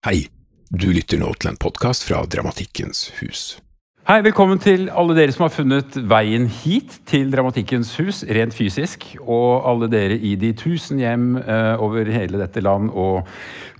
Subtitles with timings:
[0.00, 0.30] Hei,
[0.72, 3.40] du lytter nå til en podkast fra Dramatikkens hus.
[4.08, 9.04] Hei, velkommen til alle dere som har funnet veien hit til Dramatikkens hus, rent fysisk.
[9.20, 13.28] Og alle dere i de tusen hjem eh, over hele dette land og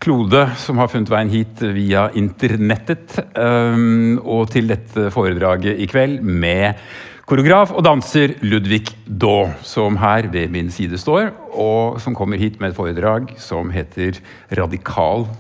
[0.04, 3.16] klode som har funnet veien hit via internettet.
[3.32, 6.84] Um, og til dette foredraget i kveld med
[7.24, 12.60] koreograf og danser Ludvig Daa, som her ved min side står, og som kommer hit
[12.60, 14.20] med et foredrag som heter
[14.52, 15.30] Radikal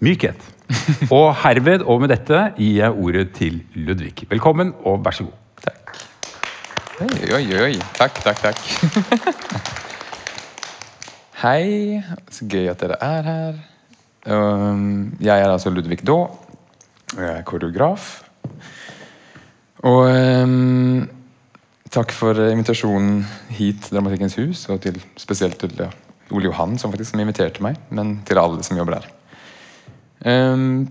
[0.00, 0.40] mykhet.
[1.16, 4.14] Og herved og med dette gir jeg ordet til Ludvig.
[4.30, 5.36] Velkommen, og vær så god.
[5.66, 5.94] Takk.
[7.04, 7.74] Oi, oi, oi.
[7.98, 8.60] Takk, takk, takk.
[11.42, 12.00] Hei.
[12.30, 13.60] Så gøy at dere er her.
[14.30, 16.28] Um, jeg er altså Ludvig Daa.
[17.16, 18.10] Jeg er koreograf.
[19.82, 21.08] Og um,
[21.90, 23.24] takk for invitasjonen
[23.56, 25.88] hit til Dramatikkens hus, og til, spesielt til ja,
[26.30, 29.08] Ole Johan, som faktisk inviterte meg, men til alle som jobber her.
[30.24, 30.90] Um,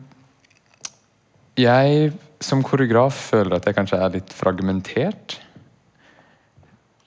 [1.60, 2.12] jeg
[2.42, 5.38] som koreograf føler at jeg kanskje er litt fragmentert.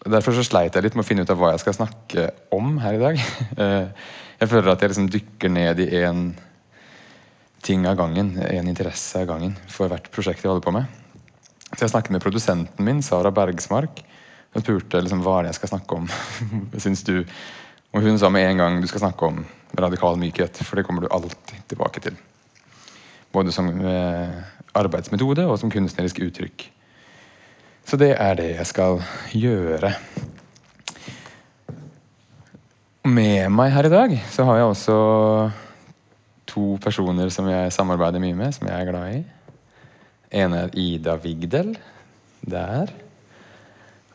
[0.03, 2.77] Derfor så sleit jeg litt med å finne ut av hva jeg skal snakke om
[2.83, 3.23] her i dag.
[3.63, 4.09] Eh,
[4.43, 6.23] jeg føler at jeg liksom dykker ned i én
[7.63, 10.89] ting av gangen, én interesse av gangen, for hvert prosjekt jeg holder på med.
[11.71, 14.03] Så jeg snakket med produsenten min, Sara Bergsmark,
[14.53, 16.11] og spurte liksom, hva er det jeg skal snakke om.
[16.83, 17.23] Syns du?
[17.93, 19.43] Og hun sa med en gang du skal snakke om
[19.79, 22.17] radikal mykhet, for det kommer du alltid tilbake til.
[23.33, 24.33] Både som eh,
[24.77, 26.65] arbeidsmetode og som kunstnerisk uttrykk.
[27.85, 29.03] Så det er det jeg skal
[29.37, 29.93] gjøre.
[33.03, 34.97] Med meg her i dag så har jeg også
[36.49, 39.23] to personer som jeg samarbeider mye med, som jeg er glad i.
[40.43, 41.75] En er Ida Vigdel.
[42.43, 42.89] Der.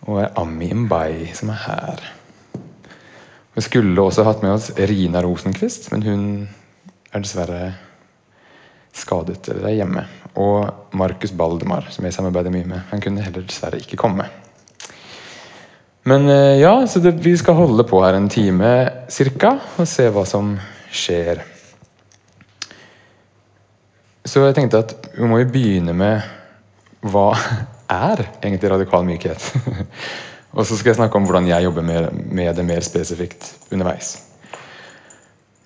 [0.01, 2.16] Og er Ami Mbai, som er her.
[3.57, 6.25] Vi skulle også hatt med oss Rina Rosenquist, men hun
[7.09, 7.61] er dessverre
[8.93, 10.03] skadet eller er hjemme.
[10.37, 12.83] Og Markus Baldemar, som jeg samarbeider mye med.
[12.91, 14.27] Han kunne heller dessverre ikke komme.
[16.05, 18.69] Men eh, ja, så det, vi skal holde på her en time
[19.09, 20.53] cirka, og se hva som
[20.93, 21.41] skjer.
[24.21, 27.31] Så jeg tenkte at vi må jo begynne med hva
[28.13, 29.49] er egentlig radikal mykhet?
[30.57, 34.15] Og så skal jeg snakke om hvordan jeg jobber med, med det mer spesifikt underveis.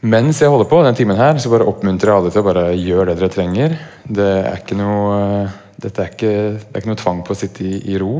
[0.02, 2.63] Mens jeg holder på den timen her, så bare oppmuntrer jeg alle til å bare
[2.74, 3.75] gjøre det dere trenger.
[4.03, 5.46] Det er ikke noe,
[5.78, 8.18] dette er ikke, det er ikke noe tvang på å sitte i, i, ro.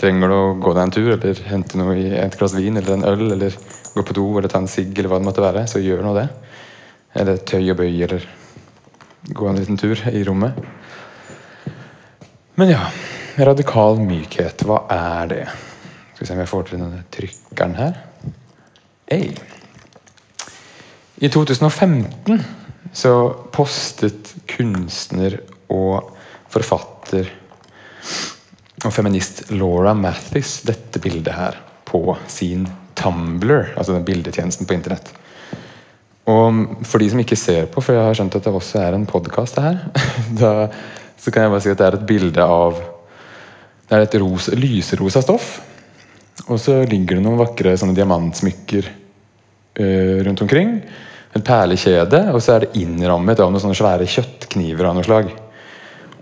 [0.00, 2.96] Trenger du å gå deg en tur, eller hente noe i et glass vin eller
[2.96, 3.58] en øl, eller
[3.96, 6.14] gå på do eller ta en sigg, eller hva det måtte være, så gjør nå
[6.16, 6.28] det.
[7.18, 8.30] Eller tøy og bøy, eller
[9.36, 10.56] gå en liten tur i rommet.
[12.56, 12.86] Men ja
[13.44, 15.42] radikal mykhet, hva er det?
[16.14, 17.98] Skal vi se om jeg får til denne trykkeren her.
[19.10, 19.34] Hey.
[21.20, 22.40] I 2015
[22.96, 23.12] så
[23.52, 25.38] postet kunstner
[25.72, 26.14] og
[26.52, 27.28] forfatter
[28.84, 32.66] og feminist Laura Mathis dette bildet her på sin
[32.96, 35.10] Tumblr, altså den bildetjenesten på internett.
[36.26, 38.96] Og for de som ikke ser på, for jeg har skjønt at det også er
[38.96, 39.82] en podkast her,
[40.40, 40.70] da,
[41.20, 42.80] så kan jeg bare si at det er et bilde av
[43.86, 45.50] det er et ros, lyserosa stoff.
[46.46, 50.76] Og så ligger det noen vakre sånne diamantsmykker uh, rundt omkring.
[51.36, 55.30] Et perlekjede, og så er det innrammet av noen sånne svære kjøttkniver av noe slag.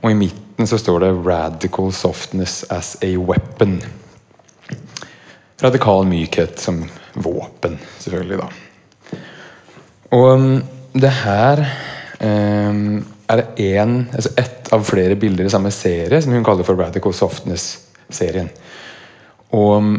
[0.02, 3.80] Og i midten så står det 'Radical softness as a weapon'.
[5.62, 6.82] Radikal mykhet som
[7.14, 9.18] våpen, selvfølgelig, da.
[10.12, 11.62] Og um, det her
[12.20, 16.66] um, er det en, altså ett av flere bilder i samme serie som hun kaller
[16.66, 18.50] for Radical Softness-serien.
[19.54, 19.94] Og um,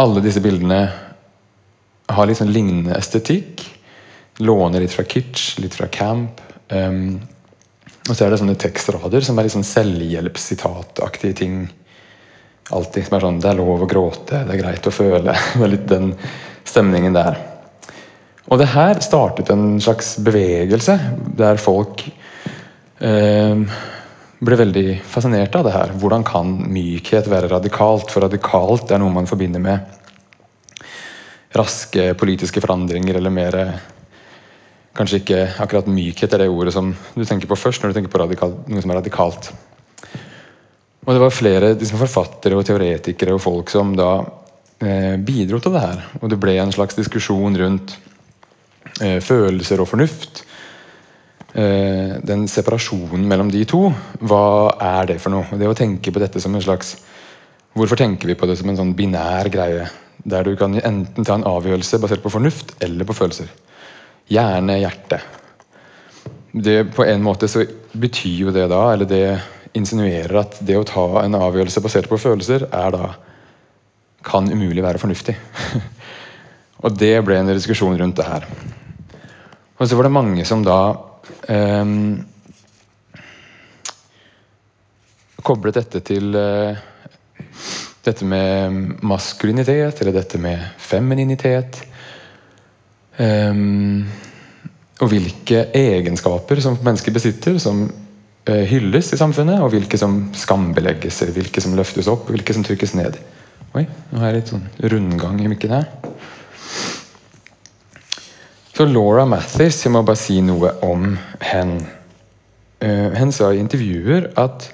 [0.00, 0.80] alle disse bildene
[2.12, 3.64] har litt sånn lignende estetikk.
[4.44, 6.40] Låner litt fra kitsch, litt fra camp.
[6.70, 7.18] Um,
[8.06, 11.58] og så er det sånne tekstrader som er litt sånn selvhjelpssitataktige ting.
[12.74, 14.44] Alltid som er sånn 'Det er lov å gråte.
[14.46, 16.14] Det er greit å føle.' Det er litt den
[16.64, 17.38] stemningen der.
[18.48, 20.98] Og det her startet en slags bevegelse
[21.36, 22.04] der folk
[22.96, 25.90] ble veldig fascinert av det her.
[26.00, 28.08] Hvordan kan mykhet være radikalt?
[28.08, 29.96] For radikalt er noe man forbinder med
[31.56, 33.60] raske politiske forandringer eller mer
[34.96, 38.12] Kanskje ikke akkurat mykhet er det ordet som du tenker på først når du tenker
[38.14, 39.50] på radikal, noe som er radikalt.
[41.04, 44.08] Og Det var flere liksom, forfattere og teoretikere og folk som da
[44.80, 46.00] eh, bidro til det her.
[46.22, 47.92] Og det ble en slags diskusjon rundt
[49.04, 50.46] eh, følelser og fornuft.
[51.54, 53.86] Eh, den separasjonen mellom de to,
[54.18, 55.56] hva er det for noe?
[55.56, 56.96] Det å tenke på dette som en slags
[57.76, 59.84] Hvorfor tenker vi på det som en sånn binær greie?
[60.24, 63.50] Der du kan enten ta en avgjørelse basert på fornuft eller på følelser.
[64.32, 65.18] Hjerne, hjerte.
[66.56, 69.26] det på en måte så betyr jo det da, eller det
[69.76, 73.10] insinuerer at det å ta en avgjørelse basert på følelser, er da
[74.24, 75.36] kan umulig være fornuftig.
[76.84, 78.48] og det ble en diskusjon rundt det her.
[79.76, 80.96] Og så var det mange som da
[85.46, 86.78] koblet dette til eh,
[88.06, 91.82] dette med maskulinitet, eller dette med femininitet.
[93.16, 94.04] Um,
[95.02, 101.22] og hvilke egenskaper som mennesker besitter, som uh, hylles i samfunnet, og hvilke som skambelegges,
[101.24, 103.18] eller hvilke som løftes opp, hvilke som trykkes ned.
[103.76, 105.90] Oi, nå har jeg litt sånn rundgang i mikken her.
[108.76, 111.86] Så Laura Mathis, jeg må bare si noe om henne.
[112.76, 114.66] Uh, hun sa i intervjuer at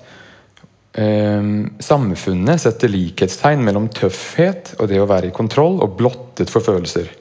[0.98, 6.66] uh, samfunnet setter likhetstegn mellom tøffhet og det å være i kontroll og blottet for
[6.66, 7.12] følelser.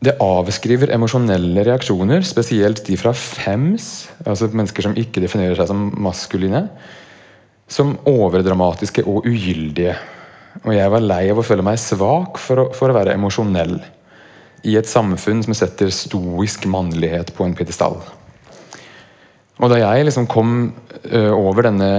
[0.00, 5.84] Det avskriver emosjonelle reaksjoner, spesielt de fra fems, altså mennesker som ikke definerer seg som
[6.00, 6.64] maskuline,
[7.68, 10.00] som overdramatiske og ugyldige.
[10.64, 13.82] Og jeg var lei av å føle meg svak for å, for å være emosjonell
[14.66, 17.98] i et samfunn som setter stoisk mannlighet på en pidestall.
[19.60, 20.54] Og da jeg liksom kom
[21.12, 21.90] uh, over denne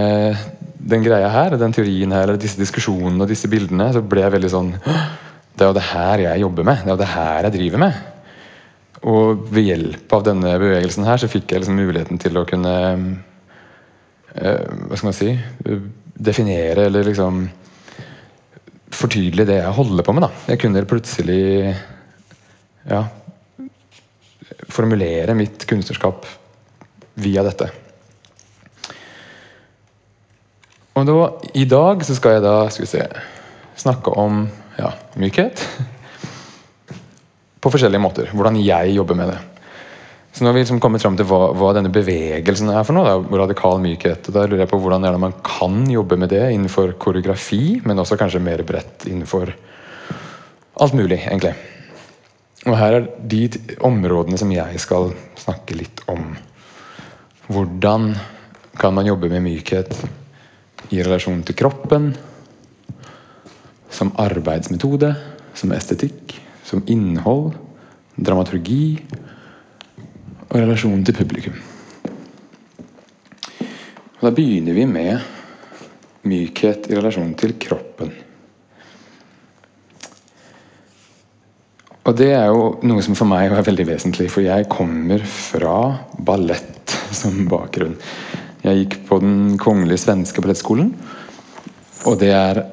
[0.82, 4.34] den greia her, den teorien her, eller disse diskusjonene og disse bildene, så ble jeg
[4.34, 4.72] veldig sånn
[5.52, 6.80] det er jo det her jeg jobber med.
[6.82, 7.98] Det er jo det her jeg driver med.
[9.12, 12.76] Og ved hjelp av denne bevegelsen her så fikk jeg liksom muligheten til å kunne
[14.38, 15.32] uh, Hva skal man si
[16.22, 17.44] Definere eller liksom
[18.92, 20.26] fortydelig det jeg holder på med.
[20.28, 20.30] da.
[20.52, 21.44] Jeg kunne plutselig
[22.90, 23.04] ja,
[24.72, 26.26] formulere mitt kunstnerskap
[27.22, 27.70] via dette.
[30.98, 31.16] Og da,
[31.56, 33.06] I dag så skal jeg da skal vi se,
[33.80, 34.44] snakke om
[34.78, 35.64] ja, mykhet.
[37.62, 38.30] På forskjellige måter.
[38.34, 39.40] Hvordan jeg jobber med det.
[40.32, 43.08] Så nå har vi liksom kommet fram til hva, hva, denne bevegelsen er for noe.
[43.08, 44.30] Da, radikal mykhet.
[44.30, 48.18] og Da lurer jeg på hvordan man kan jobbe med det innenfor koreografi, men også
[48.20, 49.54] kanskje mer bredt innenfor
[50.82, 51.54] alt mulig, egentlig.
[52.70, 53.48] Og her er de
[53.82, 55.10] områdene som jeg skal
[55.40, 56.36] snakke litt om.
[57.50, 58.12] Hvordan
[58.78, 59.96] kan man jobbe med mykhet
[60.94, 62.12] i relasjon til kroppen?
[63.92, 65.10] Som arbeidsmetode,
[65.58, 67.56] som estetikk, som innhold,
[68.16, 69.02] dramaturgi
[70.52, 71.58] og relasjonen til publikum.
[74.22, 78.14] Og da begynner vi med mykhet i relasjon til kroppen.
[82.02, 85.76] Og det er jo noe som for meg er veldig vesentlig, for jeg kommer fra
[86.18, 87.94] ballett som bakgrunn.
[88.62, 90.96] Jeg gikk på Den kongelige svenske ballettskolen,
[92.10, 92.64] og det er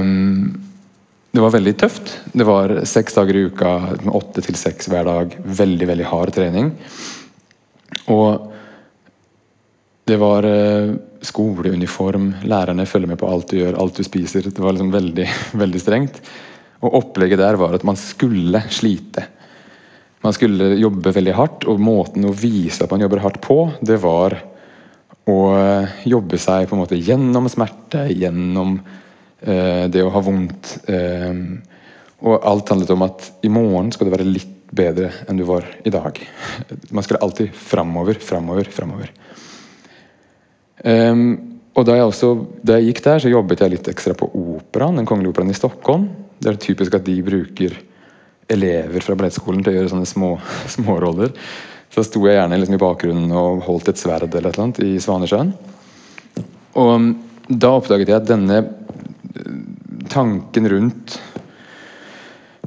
[0.00, 0.54] um,
[1.36, 2.14] det var veldig tøft.
[2.32, 3.72] Det var seks dager i uka,
[4.08, 5.34] åtte til seks hver dag.
[5.44, 6.70] Veldig, veldig hard trening.
[8.08, 8.46] Og
[10.08, 14.48] det var uh, skoleuniform, lærerne følger med på alt du gjør, alt du spiser.
[14.48, 15.28] Det var liksom veldig,
[15.64, 16.22] veldig strengt.
[16.84, 19.24] Og opplegget der var at man skulle slite.
[20.24, 23.98] Man skulle jobbe veldig hardt, og måten å vise at man jobber hardt på, det
[24.02, 24.36] var
[25.26, 28.78] å eh, jobbe seg på en måte gjennom smerte, gjennom
[29.46, 30.76] Eh, det å ha vondt.
[30.90, 31.32] Eh,
[32.26, 35.66] og alt handlet om at i morgen skal du være litt bedre enn du var
[35.86, 36.18] i dag.
[36.90, 39.12] Man skulle alltid framover, framover, framover.
[40.82, 42.30] Um, og da jeg, også,
[42.66, 45.56] da jeg gikk der, så jobbet jeg litt ekstra på Operaen, Den kongelige operaen i
[45.56, 46.08] Stockholm.
[46.38, 47.76] Det er typisk at de bruker
[48.52, 50.32] elever fra ballettskolen til å gjøre sånne små
[50.76, 51.32] småroller.
[51.92, 54.82] Så sto jeg gjerne liksom i bakgrunnen og holdt et sverd eller et eller annet
[54.84, 55.54] i Svanesjøen.
[56.76, 57.06] Og
[57.48, 58.60] da oppdaget jeg at denne
[60.12, 61.16] tanken rundt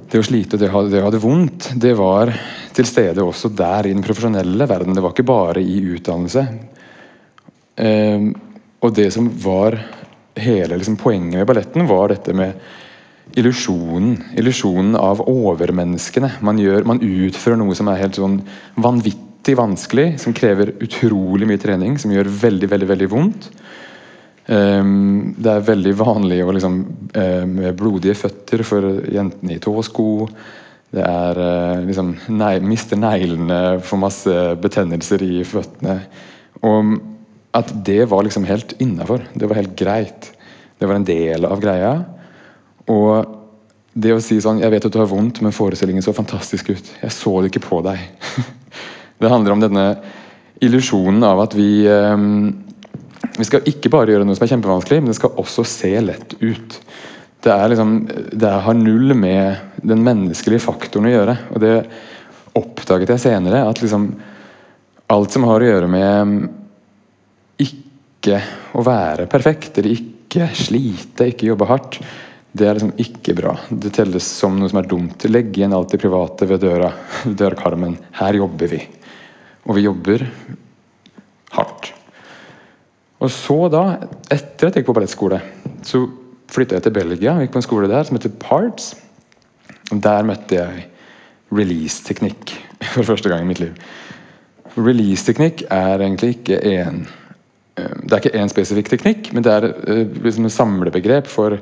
[0.10, 2.32] det å slite og det å ha det, det vondt, det var
[2.74, 4.96] til stede også der i den profesjonelle verden.
[4.98, 6.46] Det var ikke bare i utdannelse.
[7.78, 8.26] Eh,
[8.80, 9.78] og det som var
[10.40, 12.58] hele liksom, poenget med balletten, var dette med
[13.38, 14.17] illusjonen.
[14.39, 16.33] Illusjonen av overmenneskene.
[16.45, 18.39] Man, gjør, man utfører noe som er helt sånn
[18.79, 23.50] vanvittig vanskelig, som krever utrolig mye trening, som gjør veldig, veldig, veldig vondt.
[24.50, 26.79] Um, det er veldig vanlig å liksom,
[27.13, 30.09] uh, med blodige føtter for jentene i tåsko.
[30.89, 36.00] Det er uh, liksom nei, Mister neglene, får masse betennelser i føttene.
[36.65, 36.98] Og
[37.55, 39.21] at det var liksom helt innafor.
[39.33, 40.31] Det var helt greit.
[40.79, 41.93] Det var en del av greia.
[42.89, 43.36] Og
[43.93, 46.91] det å si sånn 'Jeg vet at du har vondt, men forestillingen så fantastisk ut'.
[47.01, 48.00] Jeg så det ikke på deg.
[49.19, 50.00] det handler om denne
[50.62, 52.53] illusjonen av at vi um,
[53.39, 56.36] vi skal ikke bare gjøre noe som er kjempevanskelig, men det skal også se lett
[56.41, 56.74] ut.
[57.39, 57.93] Det, liksom,
[58.36, 61.36] det har null med den menneskelige faktoren å gjøre.
[61.53, 61.75] Og det
[62.60, 63.63] oppdaget jeg senere.
[63.69, 64.10] At liksom
[65.15, 66.50] alt som har å gjøre med
[67.63, 68.41] ikke
[68.75, 72.00] å være perfekt, eller ikke slite, ikke jobbe hardt,
[72.51, 73.53] det er liksom ikke bra.
[73.70, 75.25] Det telles som noe som er dumt.
[75.29, 76.89] Legg igjen alt det private ved døra,
[77.41, 77.98] dørkarmen.
[78.18, 78.82] Her jobber vi.
[79.70, 80.25] Og vi jobber
[81.53, 81.91] hardt.
[83.20, 83.84] Og så da,
[84.32, 85.41] etter at jeg gikk på ballettskole,
[85.86, 86.06] så
[86.50, 88.94] flytta jeg til Belgia og gikk på en skole der som heter Parts.
[89.91, 90.86] Og der møtte jeg
[91.53, 92.56] release-teknikk
[92.96, 93.75] for første gang i mitt liv.
[94.79, 97.08] Release-teknikk er egentlig ikke en
[97.79, 99.65] Det er ikke én spesifikk teknikk, men det er
[100.20, 101.62] liksom et samlebegrep for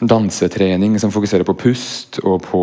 [0.00, 2.62] dansetrening som fokuserer på pust og på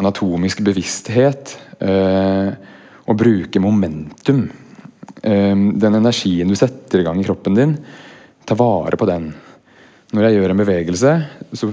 [0.00, 1.56] anatomisk bevissthet.
[1.80, 4.44] Og bruke momentum.
[5.20, 7.72] Den energien du setter i gang i kroppen din,
[8.46, 9.30] ta vare på den.
[10.12, 11.14] Når jeg gjør en bevegelse,
[11.56, 11.70] så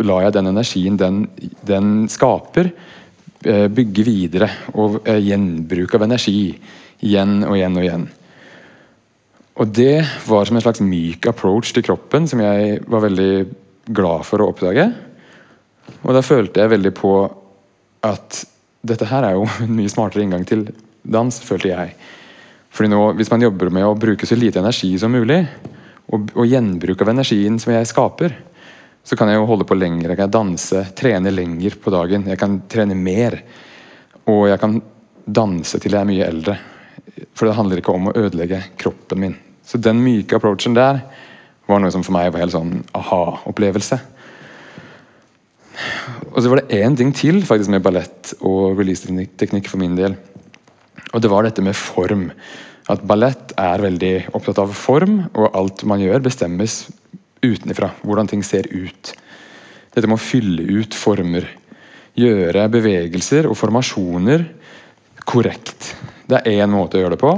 [0.00, 1.22] lar jeg den energien den,
[1.66, 2.72] den skaper,
[3.40, 4.48] bygge videre.
[4.74, 6.42] Og gjenbruk av energi.
[7.00, 8.08] Igjen og igjen og igjen.
[9.60, 13.32] Og det var som en slags myk approach til kroppen som jeg var veldig
[13.86, 14.86] glad for å oppdage.
[16.02, 17.14] Og da følte jeg veldig på
[18.06, 18.44] at
[18.86, 20.68] dette her er jo en mye smartere inngang til
[21.02, 21.96] dans, følte jeg.
[22.70, 25.42] Fordi nå, Hvis man jobber med å bruke så lite energi som mulig,
[26.10, 28.34] og, og gjenbruk av energien som jeg skaper,
[29.06, 30.12] så kan jeg jo holde på lenger.
[30.12, 32.26] Jeg kan danse, trene lenger på dagen.
[32.28, 33.38] Jeg kan trene mer.
[34.28, 34.76] Og jeg kan
[35.24, 36.56] danse til jeg er mye eldre.
[37.34, 39.36] For det handler ikke om å ødelegge kroppen min.
[39.64, 41.00] Så den myke approachen der
[41.70, 44.00] var noe som for meg var helt sånn aha-opplevelse.
[46.30, 50.16] Og så var det én ting til faktisk med ballett og release-teknikk for min del.
[51.14, 52.28] Og det var dette med form.
[52.90, 56.84] At ballett er veldig opptatt av form, og alt man gjør, bestemmes
[57.42, 57.92] utenfra.
[58.04, 59.12] Hvordan ting ser ut.
[59.94, 61.48] Dette med å fylle ut former.
[62.18, 64.46] Gjøre bevegelser og formasjoner
[65.26, 65.94] korrekt.
[66.30, 67.32] Det er én måte å gjøre det på,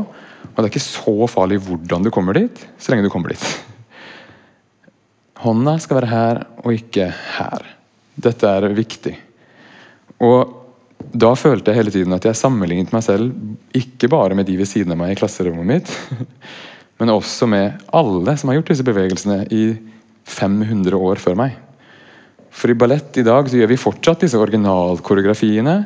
[0.52, 3.71] og det er ikke så farlig hvordan du kommer dit, så lenge du kommer dit.
[5.42, 7.64] Hånda skal være her og ikke her.
[8.22, 9.14] Dette er viktig.
[10.22, 10.58] Og
[11.12, 13.32] da følte jeg hele tiden at jeg sammenlignet meg selv
[13.76, 15.90] ikke bare med de ved siden av meg i klasserommet mitt,
[17.02, 19.64] men også med alle som har gjort disse bevegelsene i
[20.30, 21.56] 500 år før meg.
[22.52, 25.76] For i ballett i dag så gjør vi fortsatt disse originalkoreografiene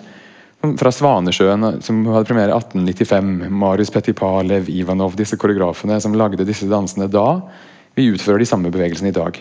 [0.81, 3.49] fra Svanesjøen, som hadde premiere i 1895.
[3.55, 7.29] Marius Petipa, Lev Ivanov, disse koreografene som lagde disse dansene da.
[7.97, 9.39] Vi utfører de samme bevegelsene i dag.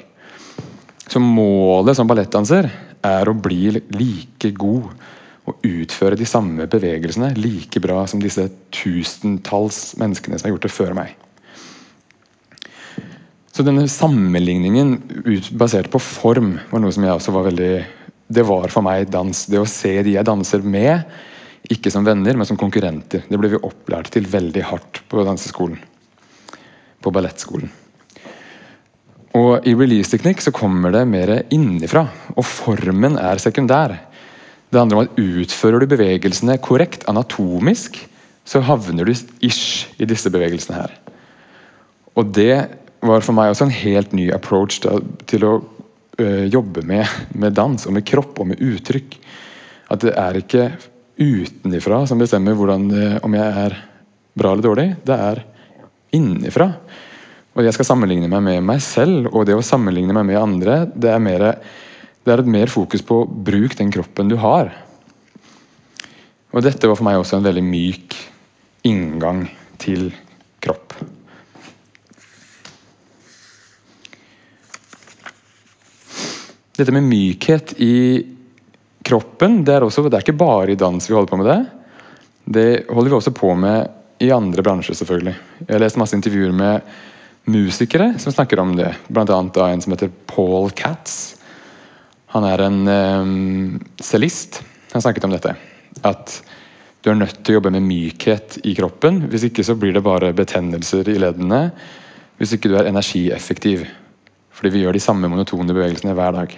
[1.11, 2.69] Så målet som ballettdanser
[3.05, 4.87] er å bli like god
[5.45, 10.73] og utføre de samme bevegelsene like bra som disse tusentalls menneskene som har gjort det
[10.73, 11.13] før meg.
[13.55, 14.97] Så denne sammenligningen
[15.55, 17.71] basert på form var noe som jeg også var veldig
[18.25, 19.45] Det var for meg dans.
[19.45, 21.05] Det å se de jeg danser med,
[21.69, 23.21] ikke som venner, men som konkurrenter.
[23.29, 25.77] Det ble vi opplært til veldig hardt på danseskolen.
[27.05, 27.69] På ballettskolen.
[29.35, 33.97] Og I release-teknikk så kommer det mer innifra, og formen er sekundær.
[34.71, 37.99] Det handler om at utfører du bevegelsene korrekt, anatomisk,
[38.45, 39.13] så havner du
[39.43, 40.93] ish i disse bevegelsene her.
[42.15, 42.67] Og det
[43.05, 45.53] var for meg også en helt ny approach da, til å
[46.21, 47.03] øh, jobbe med,
[47.35, 49.17] med, dans og med kropp og med uttrykk.
[49.91, 50.69] At det er ikke
[51.19, 53.77] utenifra som bestemmer hvordan, øh, om jeg er
[54.35, 54.87] bra eller dårlig.
[55.05, 55.43] Det er
[56.15, 56.71] innifra.
[57.55, 60.81] Og jeg skal sammenligne meg med meg selv, og det å sammenligne meg med andre,
[60.91, 61.45] det er, mer,
[62.27, 64.73] det er et mer fokus på bruk den kroppen du har.
[66.51, 68.17] Og dette var for meg også en veldig myk
[68.87, 69.45] inngang
[69.79, 70.09] til
[70.63, 70.97] kropp.
[76.75, 77.95] Dette med mykhet i
[79.05, 81.59] kroppen, det er, også, det er ikke bare i dans vi holder på med det.
[82.45, 85.35] Det holder vi også på med i andre bransjer, selvfølgelig.
[85.63, 86.83] Jeg har lest masse intervjuer med
[87.45, 88.91] musikere som snakker om det.
[89.07, 91.35] Blant annet en som heter Paul Katz.
[92.35, 94.61] Han er en um, cellist.
[94.93, 95.55] Han snakket om dette.
[96.03, 96.39] At
[97.05, 99.27] du er nødt til å jobbe med mykhet i kroppen.
[99.29, 101.69] Hvis ikke så blir det bare betennelser i leddene.
[102.39, 103.85] Hvis ikke du er energieffektiv.
[104.55, 106.55] Fordi vi gjør de samme monotone bevegelsene hver dag.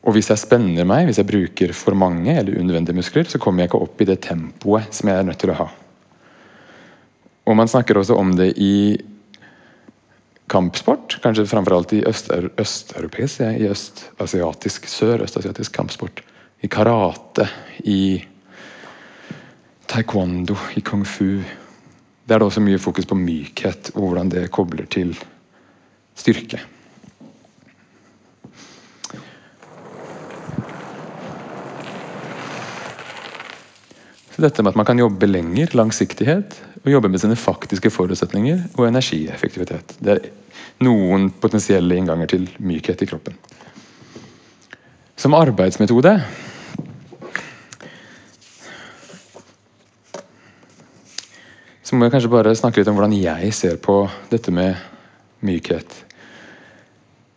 [0.00, 3.64] Og hvis jeg spenner meg, hvis jeg bruker for mange eller unødvendige muskler, så kommer
[3.64, 5.68] jeg ikke opp i det tempoet som jeg er nødt til å ha.
[7.46, 8.98] Og man snakker også om det i
[10.50, 16.22] kampsport, kanskje framfor alt i østeuropeisk, øst i østasiatisk, sørøstasiatisk kampsport.
[16.60, 17.46] I karate,
[17.86, 18.20] i
[19.88, 21.40] taekwondo, i kung fu.
[22.26, 25.16] Der er det også mye fokus på mykhet og hvordan det kobler til
[26.14, 26.60] styrke.
[34.30, 38.62] Så dette med at man kan jobbe lenger, langsiktighet, og jobbe med sine faktiske forutsetninger
[38.78, 39.96] og energieffektivitet.
[40.00, 40.28] Det er
[40.84, 43.36] noen potensielle innganger til mykhet i kroppen.
[45.20, 46.14] Som arbeidsmetode
[51.84, 54.78] så må jeg kanskje bare snakke litt om hvordan jeg ser på dette med
[55.44, 55.98] mykhet.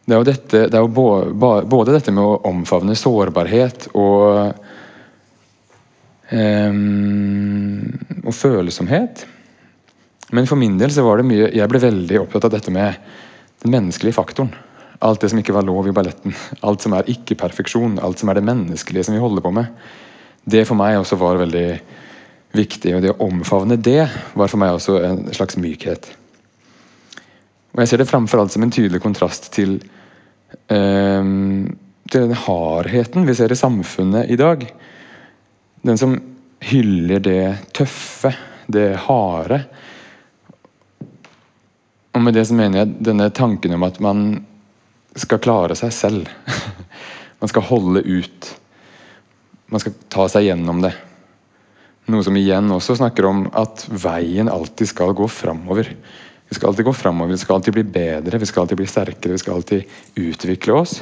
[0.04, 4.56] Det er jo, dette, det er jo både dette med å omfavne sårbarhet og
[6.32, 7.92] um,
[8.24, 9.26] og følsomhet.
[10.34, 12.98] Men for min del så var det mye Jeg ble veldig opptatt av dette med
[13.64, 14.54] den menneskelige faktoren.
[15.04, 16.34] Alt det som ikke var lov i balletten.
[16.66, 18.00] Alt som er ikke-perfeksjon.
[18.02, 19.70] Alt som er det menneskelige som vi holder på med.
[20.44, 21.68] Det for meg også var veldig
[22.58, 22.96] viktig.
[22.96, 26.10] Og det å omfavne det var for meg også en slags mykhet.
[27.74, 29.80] Og jeg ser det framfor alt som en tydelig kontrast til,
[30.70, 31.66] um,
[32.10, 34.66] til den hardheten vi ser i samfunnet i dag.
[35.84, 36.20] Den som
[36.64, 37.42] hyller det
[37.76, 38.34] tøffe,
[38.72, 39.64] det harde.
[42.14, 44.28] Og med det så mener jeg denne tanken om at man
[45.18, 46.30] skal klare seg selv.
[47.44, 48.46] Man skal holde ut.
[49.68, 50.94] Man skal ta seg gjennom det.
[52.08, 55.90] Noe som igjen også snakker om at veien alltid skal gå framover.
[56.48, 59.36] Vi skal alltid gå framover, vi skal alltid bli bedre, vi skal alltid bli sterkere,
[59.36, 59.84] vi skal alltid
[60.24, 60.98] utvikle oss.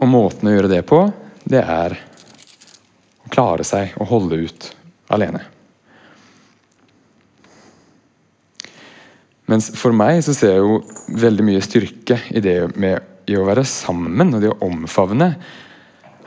[0.00, 1.02] Og måten å gjøre det på,
[1.44, 1.98] det er
[3.24, 4.70] å klare seg og holde ut
[5.12, 5.44] alene.
[9.50, 10.78] Mens for meg så ser jeg jo
[11.20, 15.34] veldig mye styrke i det med i å være sammen og det å omfavne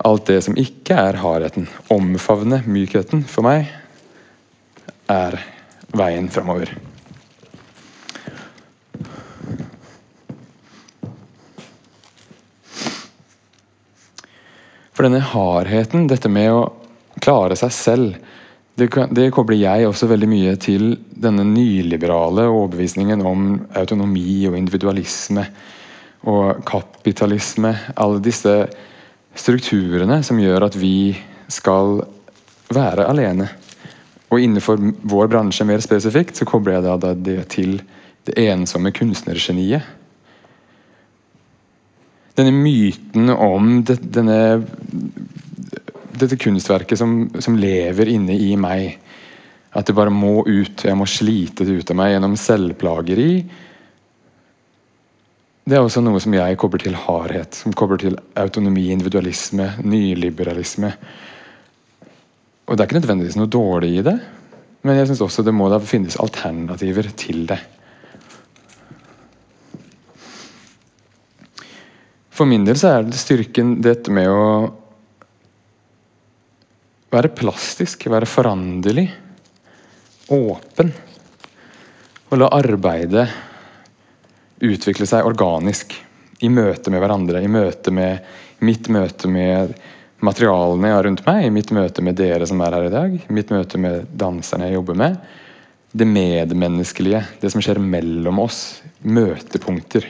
[0.05, 1.65] alt det som ikke er hardheten.
[1.93, 3.71] Omfavne mykheten for meg
[5.09, 5.39] er
[5.97, 6.75] veien framover.
[14.97, 16.61] For denne hardheten, dette med å
[17.21, 18.15] klare seg selv,
[18.77, 23.47] det, det, kobler jeg også veldig mye til denne nyliberale overbevisningen om
[23.77, 25.47] autonomi og individualisme
[26.29, 27.73] og kapitalisme.
[27.97, 28.53] Alle disse
[29.37, 31.15] strukturene som gjør at vi
[31.49, 32.03] skal
[32.73, 33.49] være alene.
[34.29, 37.79] Og innenfor vår bransje mer spesifikt så kobler jeg da det til
[38.27, 39.97] det ensomme kunstnergeniet
[42.37, 44.61] denne myten om det, denne,
[46.19, 48.97] dette kunstverket som, som, lever inne i meg.
[49.77, 50.85] At det bare må ut.
[50.85, 53.31] Jeg må slite det ut av meg gjennom selvplageri.
[55.67, 57.57] Det er også noe som jeg kobler til hardhet.
[57.59, 60.93] Som kobler til autonomi, individualisme, nyliberalisme.
[62.67, 64.17] Og Det er ikke nødvendigvis noe dårlig i det,
[64.83, 67.59] men jeg syns også det må da finnes alternativer til det.
[72.37, 74.41] For min del så er det styrken dette med å
[77.17, 79.07] være plastisk, være foranderlig,
[80.33, 80.91] åpen.
[82.27, 83.27] Og la arbeidet
[84.63, 85.93] utvikle seg organisk
[86.43, 87.41] i møte med hverandre.
[87.41, 88.25] I møte med
[88.65, 89.75] mitt møte med
[90.25, 93.17] materialene jeg har rundt meg, i mitt møte med dere som er her i dag,
[93.21, 95.17] i mitt møte med danserne jeg jobber med.
[95.97, 98.81] Det medmenneskelige, det som skjer mellom oss.
[99.05, 100.05] Møtepunkter.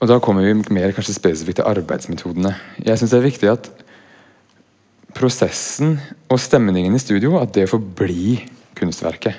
[0.00, 2.52] Og Da kommer vi mer kanskje spesifikt til arbeidsmetodene.
[2.84, 3.70] Jeg syns det er viktig at
[5.16, 5.96] prosessen
[6.28, 8.36] og stemningen i studio at det får bli
[8.76, 9.34] kunstverket.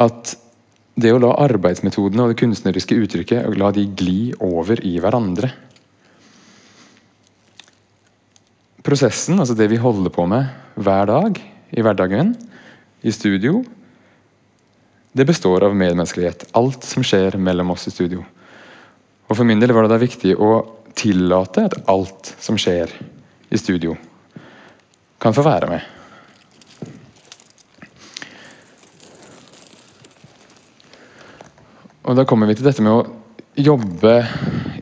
[0.00, 0.34] At
[0.96, 5.50] det å la arbeidsmetodene og det kunstneriske uttrykket la de gli over i hverandre.
[8.86, 10.48] Prosessen, altså det vi holder på med
[10.80, 11.40] hver dag
[11.76, 12.32] i hverdagen,
[13.06, 13.60] i studio,
[15.16, 16.46] det består av medmenneskelighet.
[16.56, 18.24] Alt som skjer mellom oss i studio.
[19.26, 20.50] Og For min del var det da viktig å
[20.96, 22.92] tillate at alt som skjer
[23.52, 23.96] i studio,
[25.18, 25.80] kan få være med.
[32.06, 33.06] Og Da kommer vi til dette med å
[33.56, 34.12] jobbe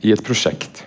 [0.04, 0.82] i et prosjekt.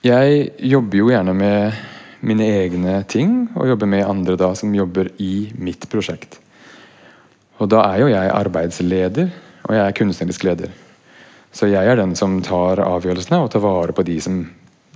[0.00, 1.80] Jeg jobber jo gjerne med
[2.24, 6.38] mine egne ting, og jobber med andre da som jobber i mitt prosjekt.
[7.60, 9.34] Og da er jo jeg arbeidsleder,
[9.66, 10.72] og jeg er kunstnerisk leder.
[11.52, 14.42] Så jeg er den som tar avgjørelsene og tar vare på de som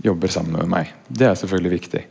[0.04, 0.92] jobber sammen med meg.
[1.08, 2.02] Det er selvfølgelig viktig.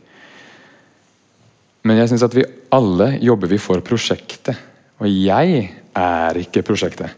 [1.84, 4.56] Men jeg syns at vi alle jobber vi for prosjektet.
[5.02, 7.12] Og jeg er ikke prosjektet.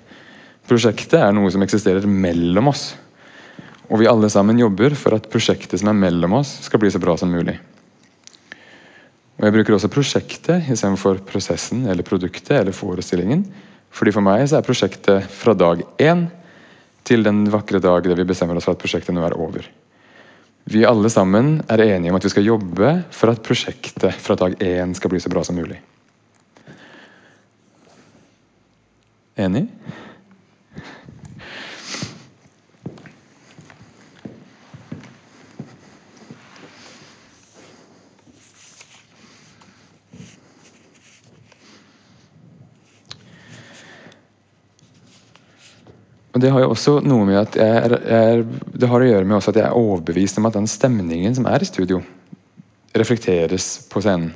[0.66, 2.88] Prosjektet er noe som eksisterer mellom oss.
[3.86, 6.98] Og vi alle sammen jobber for at prosjektet som er mellom oss, skal bli så
[7.02, 7.54] bra som mulig.
[9.36, 13.44] Og Jeg bruker også prosjektet istedenfor prosessen eller produktet eller forestillingen.
[13.94, 16.26] Fordi For meg så er prosjektet fra dag én
[17.06, 19.66] til den vakre dag da vi bestemmer oss for at prosjektet nå er over.
[20.66, 24.56] Vi alle sammen er enige om at vi skal jobbe for at prosjektet fra dag
[24.58, 25.78] én skal bli så bra som mulig.
[29.36, 29.68] Enig?
[46.36, 48.42] Og Det har jo også noe med at jeg er, jeg er,
[48.76, 51.64] det har å gjøre med at jeg er overbevist om at den stemningen som er
[51.64, 52.02] i studio,
[52.92, 54.34] reflekteres på scenen.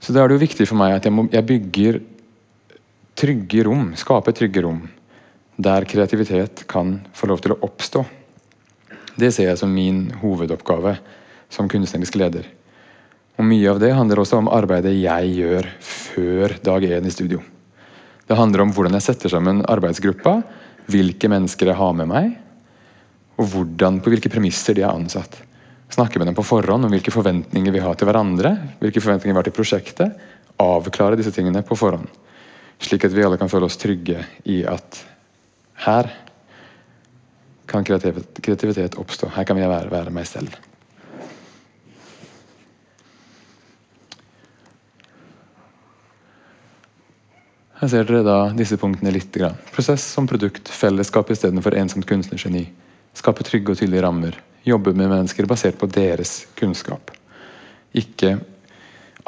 [0.00, 2.02] Så da er det jo viktig for meg at jeg, må, jeg bygger
[3.20, 4.86] trygge rom, skaper trygge rom,
[5.60, 8.08] der kreativitet kan få lov til å oppstå.
[9.18, 10.96] Det ser jeg som min hovedoppgave
[11.52, 12.46] som kunstnerisk leder.
[13.38, 17.40] Og Mye av det handler også om arbeidet jeg gjør før dag én i studio.
[18.24, 20.38] Det handler om hvordan jeg setter sammen arbeidsgruppa,
[20.90, 22.30] hvilke mennesker jeg har med meg,
[23.34, 25.40] og hvordan, på hvilke premisser de er ansatt.
[25.92, 29.40] Snakke med dem på forhånd om hvilke forventninger vi har til hverandre, hvilke forventninger vi
[29.42, 30.14] har til prosjektet.
[30.62, 32.06] Avklare disse tingene på forhånd.
[32.82, 35.02] Slik at vi alle kan føle oss trygge i at
[35.84, 36.10] her
[37.66, 39.30] kan kreativitet oppstå.
[39.34, 40.54] Her kan vi være, være meg selv.
[47.84, 49.28] Her ser dere da disse punktene litt.
[49.34, 49.58] Grann.
[49.74, 52.68] Prosess som produkt, fellesskap istedenfor ensomt kunstnergeni.
[53.14, 54.38] Skape trygge og tydelige rammer.
[54.64, 57.12] Jobbe med mennesker basert på deres kunnskap.
[57.92, 58.38] Ikke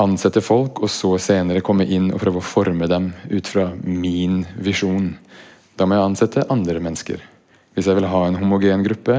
[0.01, 4.45] ansette folk og så senere komme inn og prøve å forme dem ut fra min
[4.57, 5.15] visjon.
[5.77, 7.21] Da må jeg ansette andre mennesker.
[7.77, 9.19] Hvis jeg vil ha en homogen gruppe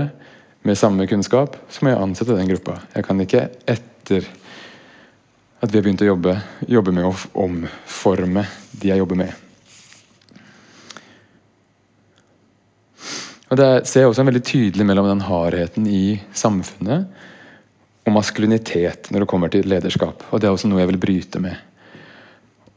[0.65, 2.79] med samme kunnskap, så må jeg ansette den gruppa.
[2.95, 4.25] Jeg kan ikke etter
[5.61, 6.33] at vi har begynt å jobbe,
[6.65, 9.43] jobbe med å omforme de jeg jobber med.
[13.47, 17.07] Og Det ser jeg også en veldig tydelig mellom den hardheten i samfunnet
[18.07, 20.25] og maskulinitet når det kommer til lederskap.
[20.31, 21.61] Og Det er også noe jeg vil bryte med.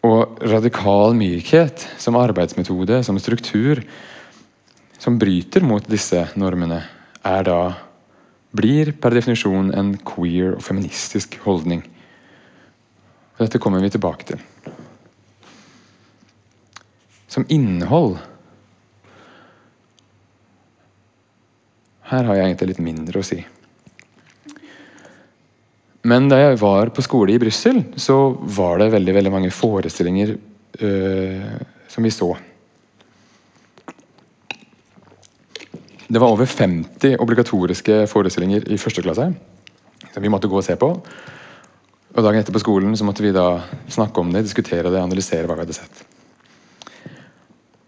[0.06, 3.82] Og radikal mykhet som arbeidsmetode, som struktur,
[5.00, 6.82] som bryter mot disse normene,
[7.24, 7.60] er da
[8.56, 11.84] blir per definisjon en queer og feministisk holdning.
[13.40, 14.42] Dette kommer vi tilbake til.
[17.30, 18.18] Som innhold
[22.10, 23.36] Her har jeg egentlig litt mindre å si.
[26.10, 30.32] Men da jeg var på skole i Brussel, så var det veldig, veldig mange forestillinger
[30.34, 32.32] øh, som vi så.
[36.10, 39.28] Det var over 50 obligatoriske forestillinger i første klasse
[40.10, 40.88] som vi måtte gå og se på.
[42.10, 45.46] Og Dagen etter på skolen så måtte vi da snakke om det, diskutere det, analysere
[45.46, 46.02] hva vi hadde sett.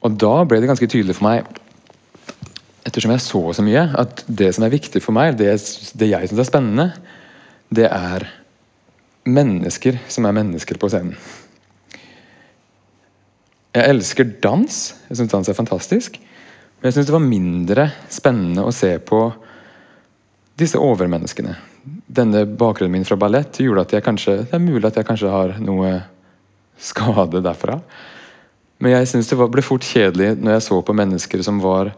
[0.07, 1.51] Og Da ble det ganske tydelig for meg,
[2.87, 5.51] ettersom jeg så så mye, at det som er viktig for meg, det,
[5.99, 6.89] det jeg syns er spennende,
[7.75, 8.29] det er
[9.27, 11.19] mennesker som er mennesker på scenen.
[13.73, 14.83] Jeg elsker dans.
[15.09, 16.19] Jeg syns dans er fantastisk.
[16.83, 19.19] Men jeg syns det var mindre spennende å se på
[20.59, 21.55] disse overmenneskene.
[22.11, 25.31] Denne bakgrunnen min fra ballett gjorde at jeg kanskje Det er mulig at jeg kanskje
[25.31, 25.93] har noe
[26.75, 27.77] skade derfra.
[28.83, 31.93] Men jeg syns det ble fort kjedelig når jeg så på mennesker som var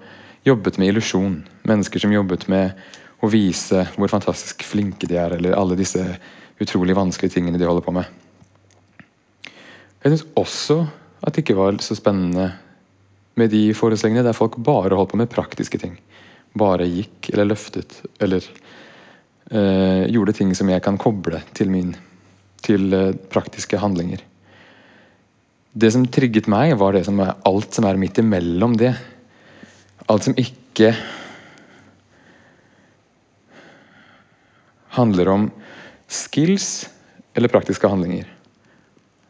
[0.44, 1.38] jobbet med illusjon.
[1.64, 2.76] Mennesker som jobbet med
[3.24, 6.02] å vise hvor fantastisk flinke de er, eller alle disse
[6.60, 8.04] utrolig vanskelige tingene de holder på med.
[10.04, 10.82] Jeg syns også
[11.24, 12.50] at det ikke var så spennende
[13.38, 15.96] med de forestillingene der folk bare holdt på med praktiske ting.
[16.54, 18.44] Bare gikk eller løftet eller
[19.50, 21.94] øh, gjorde ting som jeg kan koble til min
[22.64, 24.22] til øh, praktiske handlinger.
[25.74, 28.94] Det som trigget meg, var det som er alt som er midt imellom det.
[30.08, 30.92] Alt som ikke
[34.94, 35.48] handler om
[36.06, 36.86] skills
[37.34, 38.28] eller praktiske handlinger.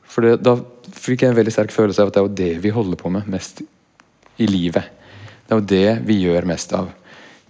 [0.04, 0.58] For det, Da
[0.94, 3.10] fikk jeg en veldig sterk følelse av at det er jo det vi holder på
[3.10, 3.64] med mest
[4.36, 4.90] i livet.
[5.44, 6.90] Det er jo det vi gjør mest av.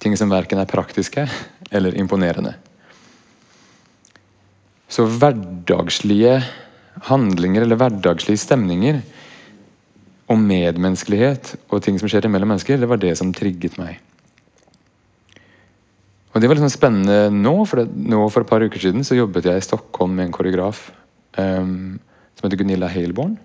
[0.03, 1.27] Ting som verken er praktiske
[1.71, 2.55] eller imponerende.
[4.91, 6.39] Så hverdagslige
[7.09, 9.01] handlinger eller hverdagslige stemninger
[10.31, 13.99] og medmenneskelighet og ting som skjer mellom mennesker, det var det som trigget meg.
[16.35, 19.15] Og Det var liksom spennende nå, for det, nå for et par uker siden så
[19.15, 20.89] jobbet jeg i Stockholm med en koreograf
[21.39, 22.01] um,
[22.35, 23.37] som heter Gunilla Heilborn.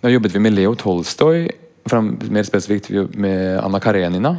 [0.00, 1.50] Da jobbet vi med Leo Tolstoy
[1.98, 4.36] mer spesifikt med Anna Karenina.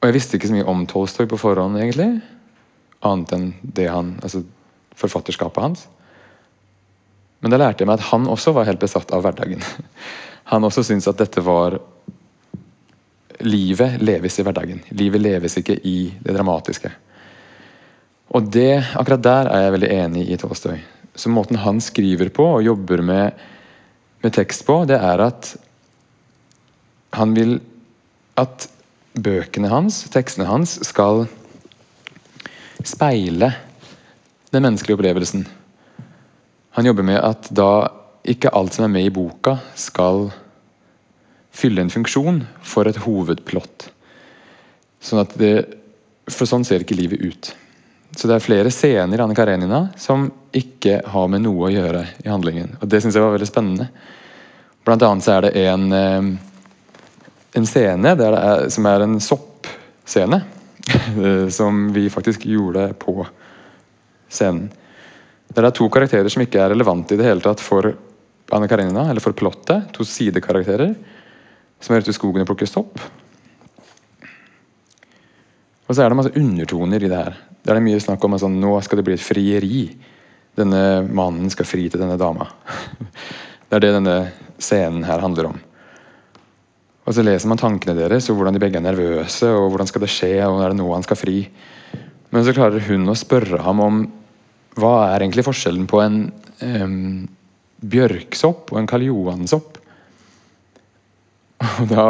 [0.00, 2.10] Og jeg visste ikke så mye om Tolstoy på forhånd, egentlig.
[3.04, 4.42] Annet enn det han, altså
[4.98, 5.86] forfatterskapet hans.
[7.40, 9.64] Men da lærte jeg meg at han også var helt besatt av hverdagen.
[10.44, 11.78] Han også syntes at dette var
[13.40, 14.82] Livet leves i hverdagen.
[14.92, 16.90] Livet leves ikke i det dramatiske.
[18.36, 20.78] Og det, akkurat der er jeg veldig enig i Tolstoy.
[21.16, 23.40] Så måten han skriver på og jobber med,
[24.24, 25.52] med tekst på, det er at
[27.14, 27.58] han vil
[28.40, 28.66] at
[29.14, 31.26] bøkene hans, tekstene hans, skal
[32.84, 33.52] speile
[34.50, 35.44] den menneskelige opplevelsen.
[36.74, 37.70] Han jobber med at da
[38.24, 40.30] ikke alt som er med i boka, skal
[41.54, 43.90] fylle en funksjon for et hovedplott.
[45.04, 45.52] Sånn at det,
[46.32, 47.52] for sånn ser ikke livet ut.
[48.16, 52.04] Så det er flere scener i Anne Karenina som ikke har med noe å gjøre
[52.24, 52.76] i handlingen.
[52.80, 53.88] Og Det syns jeg var veldig spennende.
[54.84, 56.26] Blant annet så er det en, eh,
[57.60, 60.42] en scene er, som er en soppscene.
[61.50, 63.26] som vi faktisk gjorde på
[64.28, 64.70] scenen.
[65.48, 67.92] Der det er to karakterer som ikke er relevante i det hele tatt for
[68.52, 69.92] Anne Karenina, eller for plottet.
[69.94, 70.94] To sidekarakterer
[71.80, 73.00] som er ute i skogen og plukker sopp.
[75.84, 77.38] Og så er det masse undertoner i det her.
[77.64, 79.82] Det er mye snakk om at sånn, nå skal det bli et frieri.
[80.56, 82.48] Denne mannen skal fri til denne dama.
[83.64, 84.16] Det er det denne
[84.64, 85.62] scenen her handler om.
[87.04, 90.04] Og så leser man tankene deres, og hvordan de begge er nervøse, og hvordan skal
[90.04, 91.38] det skje, og er det nå han skal fri.
[92.32, 94.04] Men så klarer hun å spørre ham om
[94.80, 96.16] hva er egentlig forskjellen på en
[96.64, 97.26] um,
[97.84, 99.78] bjørksopp og en Karl Johan-sopp.
[101.82, 102.06] Og da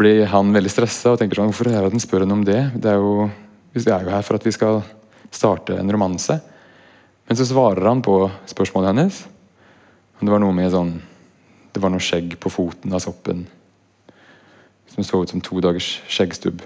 [0.00, 2.60] blir han veldig stressa og tenker sånn Hvorfor er det den spør henne om det?
[2.76, 3.28] Det er jo,
[3.74, 4.82] vi er jo her for at vi skal
[5.30, 6.36] starte en romanse.
[7.28, 9.22] Men så svarer han på spørsmålet hennes.
[10.20, 10.98] Det var noe med sånn
[11.70, 13.46] Det var noe skjegg på foten av soppen
[14.90, 16.62] som så ut som to dagers skjeggstubb.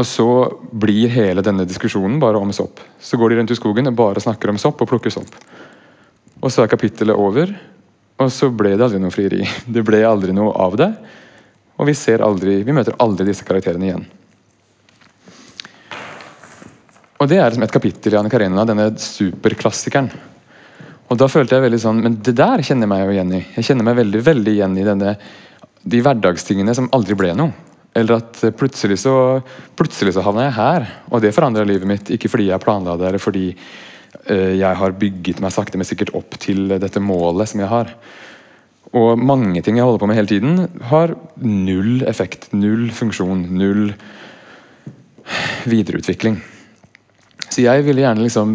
[0.00, 0.26] Og så
[0.72, 2.80] blir hele denne diskusjonen bare om sopp.
[2.98, 5.30] Så går de rundt i skogen og bare snakker om sopp og plukker sopp.
[6.40, 7.52] Og så er kapittelet over,
[8.20, 9.44] og så ble det aldri noe frieri.
[9.74, 10.90] Det ble aldri noe av det.
[11.80, 14.08] Og vi, aldri, vi møter aldri disse karakterene igjen.
[17.20, 20.08] Og det er et kapittel i Anne Karenina, denne superklassikeren.
[21.10, 23.42] Og da følte jeg veldig sånn Men det der kjenner jeg meg jo igjen i.
[23.56, 25.16] Jeg kjenner meg veldig veldig igjen i denne,
[25.82, 27.68] de hverdagstingene som aldri ble noe.
[27.96, 29.12] Eller at plutselig så,
[29.78, 32.12] plutselig så havna jeg her, og det forandra livet mitt.
[32.14, 36.12] Ikke fordi jeg planla det, eller fordi uh, jeg har bygget meg sakte, men sikkert
[36.14, 37.90] opp til dette målet som jeg har.
[38.94, 43.90] Og mange ting jeg holder på med hele tiden, har null effekt, null funksjon, null
[45.70, 46.38] videreutvikling.
[47.50, 48.54] Så jeg ville gjerne liksom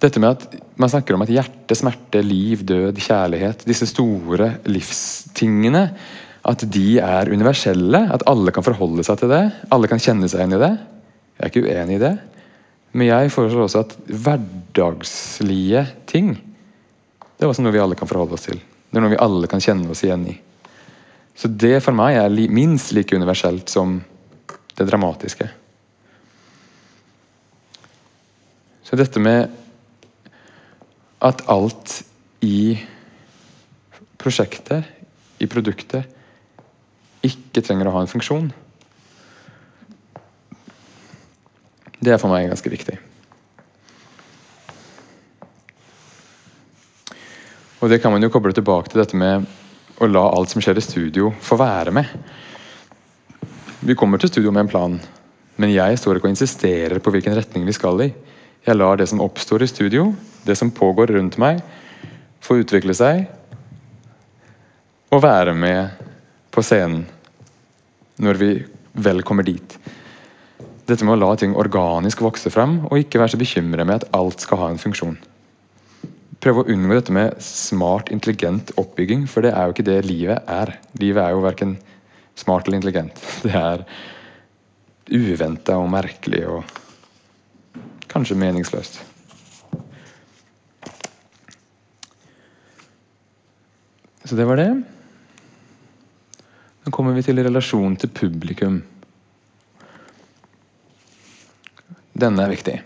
[0.00, 5.84] Dette med at man snakker om at hjerte, smerte, liv, død, kjærlighet Disse store livstingene.
[6.48, 8.06] At de er universelle.
[8.14, 9.44] At alle kan forholde seg til det.
[9.68, 10.72] Alle kan kjenne seg igjen i det.
[11.36, 12.14] Jeg er ikke uenig i det.
[12.96, 18.34] Men jeg foreslår også at hverdagslige ting Det er også noe vi alle kan forholde
[18.36, 18.58] oss til.
[18.58, 20.34] Det er noe vi alle kan kjenne oss igjen i.
[21.32, 24.00] Så det for meg er minst like universelt som
[24.76, 25.46] det dramatiske.
[28.84, 29.48] Så dette med
[31.20, 32.00] at alt
[32.44, 32.78] i
[34.20, 34.88] prosjektet,
[35.40, 36.08] i produktet,
[37.24, 38.50] ikke trenger å ha en funksjon,
[42.00, 42.96] det er for meg ganske viktig.
[47.80, 49.44] Og det kan man jo koble tilbake til dette med
[50.00, 52.08] å la alt som skjer i studio, få være med.
[53.84, 54.96] Vi kommer til studio med en plan,
[55.60, 58.10] men jeg står ikke og insisterer på hvilken retning vi skal i.
[58.66, 60.10] Jeg lar det som oppstår i studio,
[60.44, 61.62] det som pågår rundt meg,
[62.44, 63.24] få utvikle seg
[65.10, 66.04] og være med
[66.52, 67.06] på scenen
[68.20, 68.50] når vi
[69.00, 69.76] vel kommer dit.
[70.84, 74.08] Dette med å la ting organisk vokse frem, og ikke være så bekymret med at
[74.16, 75.16] alt skal ha en funksjon.
[76.40, 80.50] Prøve å unngå dette med smart, intelligent oppbygging, for det er jo ikke det livet
[80.50, 80.74] er.
[81.00, 81.76] Livet er jo verken
[82.38, 83.24] smart eller intelligent.
[83.44, 83.84] Det er
[85.10, 86.78] uventa og merkelig og
[88.10, 89.00] kanskje meningsløst.
[94.24, 94.70] Så det var det.
[96.84, 98.82] Nå kommer vi til relasjonen til publikum.
[102.20, 102.76] Denne er viktig.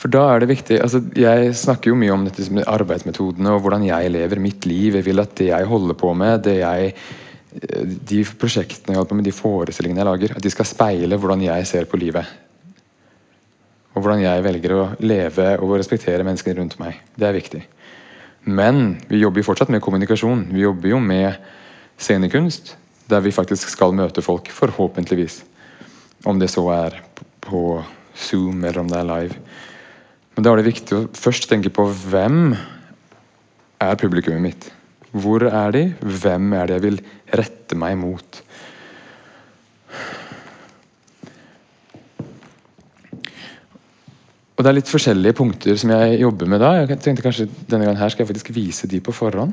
[0.00, 3.64] For da er det viktig altså Jeg snakker jo mye om dette med arbeidsmetodene og
[3.64, 4.96] hvordan jeg lever mitt liv.
[4.96, 6.94] Jeg vil at det jeg holder på med, jeg,
[8.08, 11.44] de prosjektene jeg holder på med, de forestillingene jeg lager, at de skal speile hvordan
[11.44, 12.24] jeg ser på livet.
[13.92, 17.02] Og hvordan jeg velger å leve og respektere menneskene rundt meg.
[17.18, 17.62] Det er viktig.
[18.48, 20.46] Men vi jobber jo fortsatt med kommunikasjon.
[20.54, 21.36] Vi jobber jo med
[22.00, 22.76] scenekunst,
[23.10, 25.42] der vi faktisk skal møte folk, forhåpentligvis.
[26.24, 27.02] Om det så er
[27.44, 27.82] på
[28.16, 29.36] Zoom, eller om det er live.
[30.40, 32.54] Men da er det viktig å først tenke på hvem
[33.84, 34.62] er publikummet mitt?
[35.12, 35.82] Hvor er de?
[36.00, 36.94] Hvem er det jeg vil
[37.36, 38.38] rette meg mot?
[44.56, 46.70] Og Det er litt forskjellige punkter som jeg jobber med da.
[46.78, 49.52] Jeg tenkte kanskje Denne gangen her skal jeg faktisk vise de på forhånd.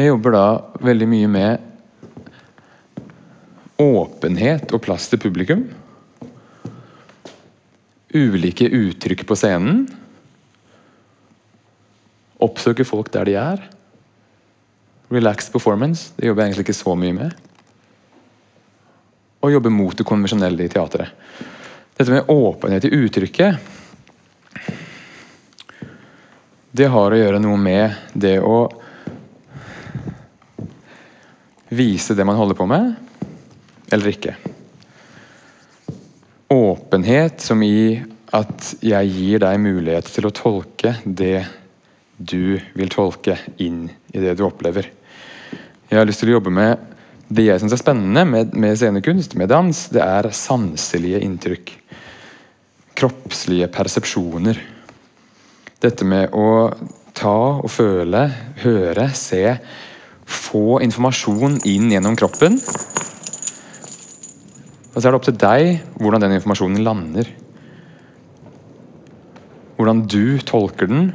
[0.00, 0.42] Jeg jobber da
[0.82, 1.62] veldig mye med
[3.86, 5.62] åpenhet og plass til publikum.
[8.14, 9.84] Ulike uttrykk på scenen.
[12.40, 13.62] Oppsøke folk der de er.
[15.10, 16.10] Relaxed performance.
[16.16, 17.36] Det jobber jeg egentlig ikke så mye med.
[19.40, 21.14] Og jobbe mot det konvensjonelle i teatret.
[21.96, 23.58] Dette med åpenhet i uttrykket
[26.70, 28.62] Det har å gjøre noe med det å
[31.70, 32.94] vise det man holder på med,
[33.90, 34.36] eller ikke.
[36.50, 38.00] Åpenhet som i
[38.34, 41.44] at jeg gir deg mulighet til å tolke det
[42.18, 44.88] du vil tolke inn i det du opplever.
[45.90, 46.88] Jeg har lyst til å jobbe med
[47.30, 51.70] det jeg syns er spennende med, med, scenekunst, med dans, det er sanselige inntrykk.
[52.98, 54.58] Kroppslige persepsjoner.
[55.80, 56.72] Dette med å
[57.14, 58.24] ta og føle,
[58.64, 59.44] høre, se,
[60.26, 62.58] få informasjon inn gjennom kroppen.
[64.90, 67.28] Og så er det opp til deg hvordan den informasjonen lander.
[69.78, 71.10] Hvordan du tolker den,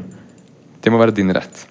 [0.81, 1.65] det må være din rett.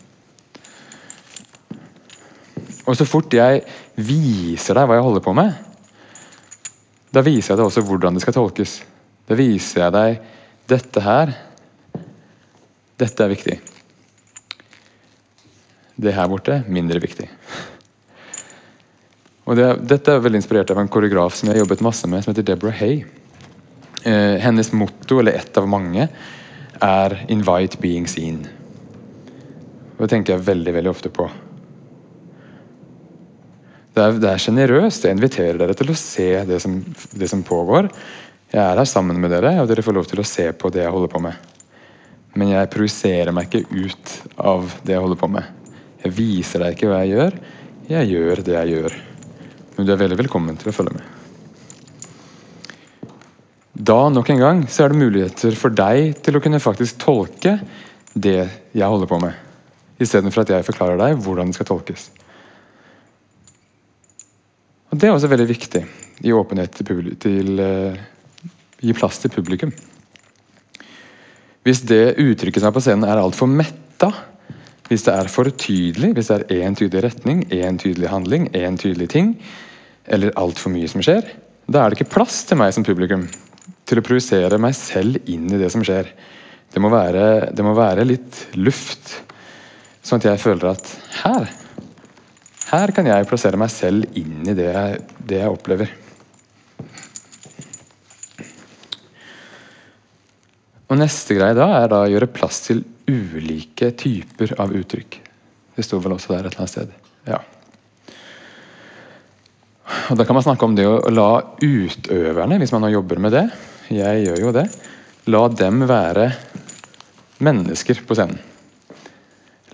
[2.84, 3.62] Og så fort jeg
[3.96, 5.54] viser deg hva jeg holder på med,
[7.14, 8.80] da viser jeg deg også hvordan det skal tolkes.
[9.24, 10.24] Da viser jeg deg
[10.68, 11.30] dette her.
[12.98, 13.56] Dette er viktig.
[15.94, 17.28] Det her borte mindre viktig.
[19.44, 22.24] Og det, Dette er veldig inspirert av en koreograf som jeg har jobbet masse med,
[22.24, 23.04] som heter Deborah Hay.
[24.04, 26.08] Eh, hennes motto, eller ett av mange,
[26.80, 28.46] er 'invite being seen'.
[29.98, 31.30] Det tenker jeg veldig veldig ofte på.
[33.94, 35.04] Det er, det er sjenerøst.
[35.06, 36.80] Jeg inviterer dere til å se det som,
[37.14, 37.90] det som, pågår.
[38.50, 40.82] Jeg er her sammen med dere, og dere får lov til å se på det
[40.82, 41.34] jeg holder på med.
[42.34, 45.44] Men jeg projiserer meg ikke ut av det jeg holder på med.
[46.02, 47.38] Jeg viser deg ikke hva jeg gjør.
[47.88, 48.96] Jeg gjør det jeg gjør.
[49.74, 51.22] Men du er veldig velkommen til å følge med.
[53.74, 57.56] Da, nok en gang, så er det muligheter for deg til å kunne faktisk tolke
[58.14, 58.38] det
[58.70, 59.34] jeg holder på med.
[59.98, 62.06] Istedenfor at jeg forklarer deg hvordan det skal tolkes.
[64.94, 65.82] Og Det er også veldig viktig
[66.22, 67.98] i åpenhet til, til uh,
[68.78, 69.74] gi plass til publikum.
[71.66, 74.12] Hvis det uttrykket som er på scenen er altfor metta,
[74.86, 78.78] hvis det er for tydelig, hvis det er én tydelig retning, én tydelig handling, én
[78.78, 79.34] tydelig ting,
[80.06, 81.26] eller altfor mye som skjer,
[81.66, 83.26] da er det ikke plass til meg som publikum
[83.88, 86.10] til å projisere meg selv inn i det som skjer.
[86.72, 89.20] Det må være, det må være litt luft,
[90.04, 91.52] sånn at jeg føler at her
[92.74, 95.90] her kan jeg plassere meg selv inn i det jeg, det jeg opplever.
[100.88, 105.20] Og Neste greie da er da å gjøre plass til ulike typer av uttrykk.
[105.74, 106.92] Det sto vel også der et eller annet sted.
[107.28, 107.40] Ja.
[109.84, 113.34] Og Da kan man snakke om det å la utøverne, hvis man nå jobber med
[113.36, 113.44] det
[113.92, 114.68] Jeg gjør jo det.
[115.28, 116.30] La dem være
[117.44, 118.40] mennesker på scenen.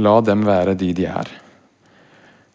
[0.03, 1.31] La dem være de de er.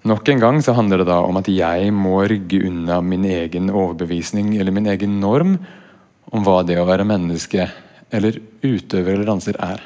[0.06, 3.72] Nok en gang så handler det da om at jeg må rygge unna min egen
[3.72, 5.56] overbevisning eller min egen norm
[6.32, 7.68] om hva det å være menneske
[8.14, 9.82] eller utøver eller danser er.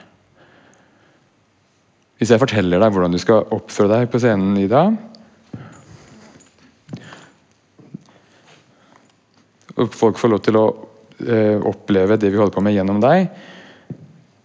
[2.20, 4.98] Hvis jeg forteller deg hvordan du skal oppføre deg på scenen i dag
[9.88, 10.66] folk får lov til å
[11.24, 13.30] eh, oppleve det vi holder på med gjennom deg,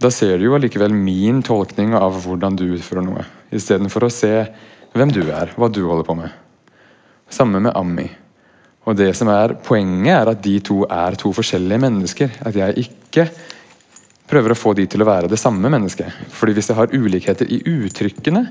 [0.04, 3.24] da ser du jo allikevel min tolkning av hvordan du utfører noe,
[3.54, 4.34] istedenfor å se
[4.94, 6.34] hvem du er, hva du holder på med.
[7.30, 8.06] Samme med Ammi.
[8.84, 12.34] Og det som er Poenget er at de to er to forskjellige mennesker.
[12.44, 13.26] At jeg ikke
[14.28, 16.12] prøver å få de til å være det samme mennesket.
[16.36, 18.44] Fordi hvis jeg har ulikheter i uttrykkene,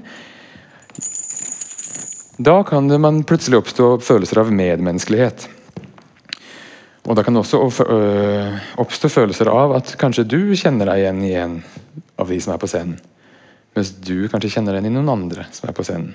[2.44, 5.46] da kan man plutselig oppstå følelser av medmenneskelighet.
[7.04, 7.60] Og da kan det også
[8.80, 11.58] oppstå følelser av at kanskje du kjenner deg igjen i en
[12.20, 12.99] av de som er på scenen.
[13.76, 16.14] Mens du kanskje kjenner deg igjen i noen andre som er på scenen.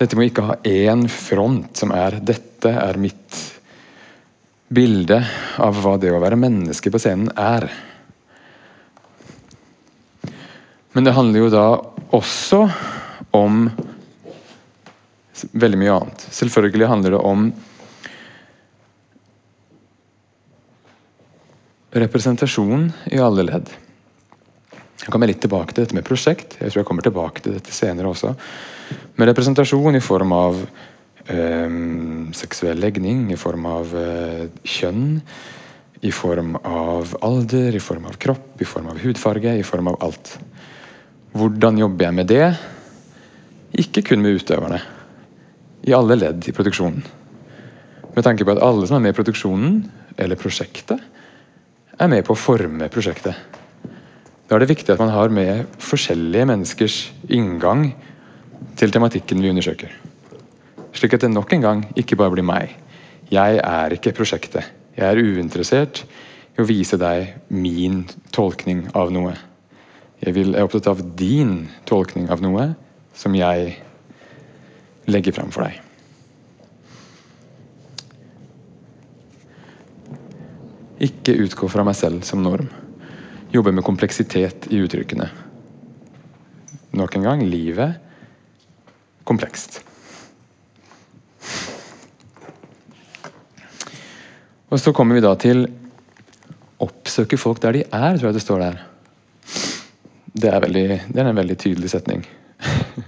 [0.00, 3.40] Dette må ikke ha én front som er 'dette er mitt
[4.74, 5.20] bilde
[5.60, 7.68] av hva det å være menneske på scenen er.
[10.94, 11.66] Men det handler jo da
[12.14, 12.64] også
[13.34, 13.68] om
[15.52, 16.26] veldig mye annet.
[16.30, 17.48] Selvfølgelig handler det om
[21.94, 23.70] representasjon i alle ledd.
[25.04, 26.56] Jeg kommer litt tilbake til dette med prosjekt.
[26.60, 28.32] Jeg tror jeg kommer tilbake til dette senere også.
[29.18, 31.76] Men representasjon i form av øh,
[32.36, 35.20] seksuell legning, i form av øh, kjønn,
[36.04, 40.00] i form av alder, i form av kropp, i form av hudfarge, i form av
[40.04, 40.34] alt.
[41.34, 42.48] Hvordan jobber jeg med det?
[43.84, 44.80] Ikke kun med utøverne.
[45.84, 47.04] I alle ledd i produksjonen.
[48.14, 49.82] Med tanke på at alle som er med i produksjonen,
[50.16, 51.02] eller prosjektet,
[51.98, 53.36] er med på å forme prosjektet.
[54.48, 56.98] Da er det viktig at man har med forskjellige menneskers
[57.32, 57.92] inngang
[58.78, 59.92] til tematikken vi undersøker.
[60.94, 62.74] Slik at det nok en gang ikke bare blir meg.
[63.32, 64.66] Jeg er ikke prosjektet.
[64.94, 66.04] Jeg er uinteressert
[66.54, 69.34] i å vise deg min tolkning av noe.
[70.22, 72.70] Jeg er opptatt av din tolkning av noe
[73.16, 73.74] som jeg
[75.10, 75.83] legger fram for deg.
[81.02, 82.68] Ikke utgå fra meg selv som norm.
[83.54, 85.26] Jobbe med kompleksitet i uttrykkene.
[86.94, 87.98] Nok en gang livet
[89.26, 89.80] komplekst.
[94.70, 95.66] Og så kommer vi da til
[96.82, 98.80] oppsøke folk der de er, tror jeg det står der.
[100.34, 102.24] Det er, veldig, det er en veldig tydelig setning.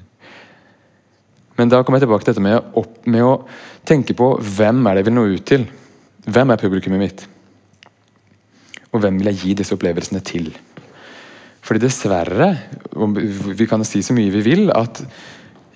[1.58, 3.32] Men da kommer jeg tilbake til dette med, opp, med å
[3.86, 5.66] tenke på hvem er det jeg vil nå ut til.
[6.26, 7.26] Hvem er publikummet mitt?
[8.96, 10.48] Og hvem vil jeg gi disse opplevelsene til?
[11.66, 12.52] Fordi dessverre,
[13.58, 15.02] vi kan si så mye vi vil, at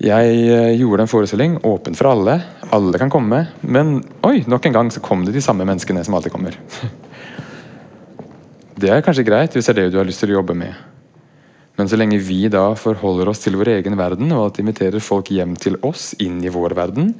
[0.00, 2.38] jeg eh, gjorde en forestilling åpen for alle.
[2.72, 3.42] Alle kan komme.
[3.60, 6.56] Men oi, nok en gang så kom det de samme menneskene som alltid kommer.
[8.80, 10.72] Det er kanskje greit hvis det er det du har lyst til å jobbe med.
[11.76, 15.28] Men så lenge vi da forholder oss til vår egen verden, og at inviterer folk
[15.34, 17.10] hjem til oss, inn i vår verden,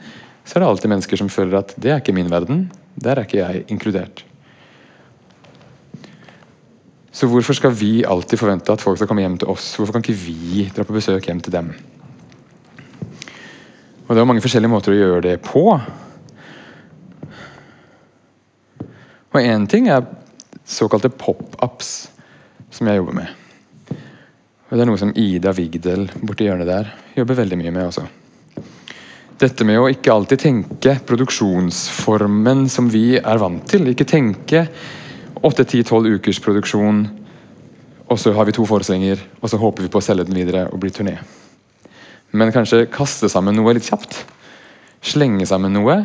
[0.40, 2.70] så er det alltid mennesker som føler at det er ikke min verden.
[2.96, 4.24] Der er ikke jeg inkludert.
[7.10, 9.72] Så hvorfor skal vi alltid forvente at folk skal komme hjem til oss?
[9.76, 11.72] Hvorfor kan ikke vi dra på besøk hjem til dem?
[14.06, 15.64] Og Det er mange forskjellige måter å gjøre det på.
[19.30, 20.06] Og én ting er
[20.66, 22.10] såkalte pop-ups,
[22.70, 23.28] som jeg jobber med.
[24.70, 28.06] Og Det er noe som Ida Vigdel borti hjørnet der jobber veldig mye med også.
[29.40, 33.88] Dette med å ikke alltid tenke produksjonsformen som vi er vant til.
[33.88, 34.66] Ikke tenke
[35.46, 37.04] 8-10-12 ukers produksjon,
[38.10, 40.66] og så har vi to forestillinger, og så håper vi på å selge den videre
[40.68, 41.16] og bli turné.
[42.36, 44.20] Men kanskje kaste sammen noe litt kjapt.
[45.00, 45.96] Slenge sammen noe,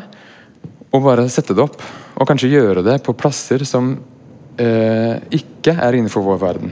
[0.94, 1.82] og bare sette det opp.
[2.16, 3.92] Og kanskje gjøre det på plasser som
[4.62, 6.72] eh, ikke er innenfor vår verden.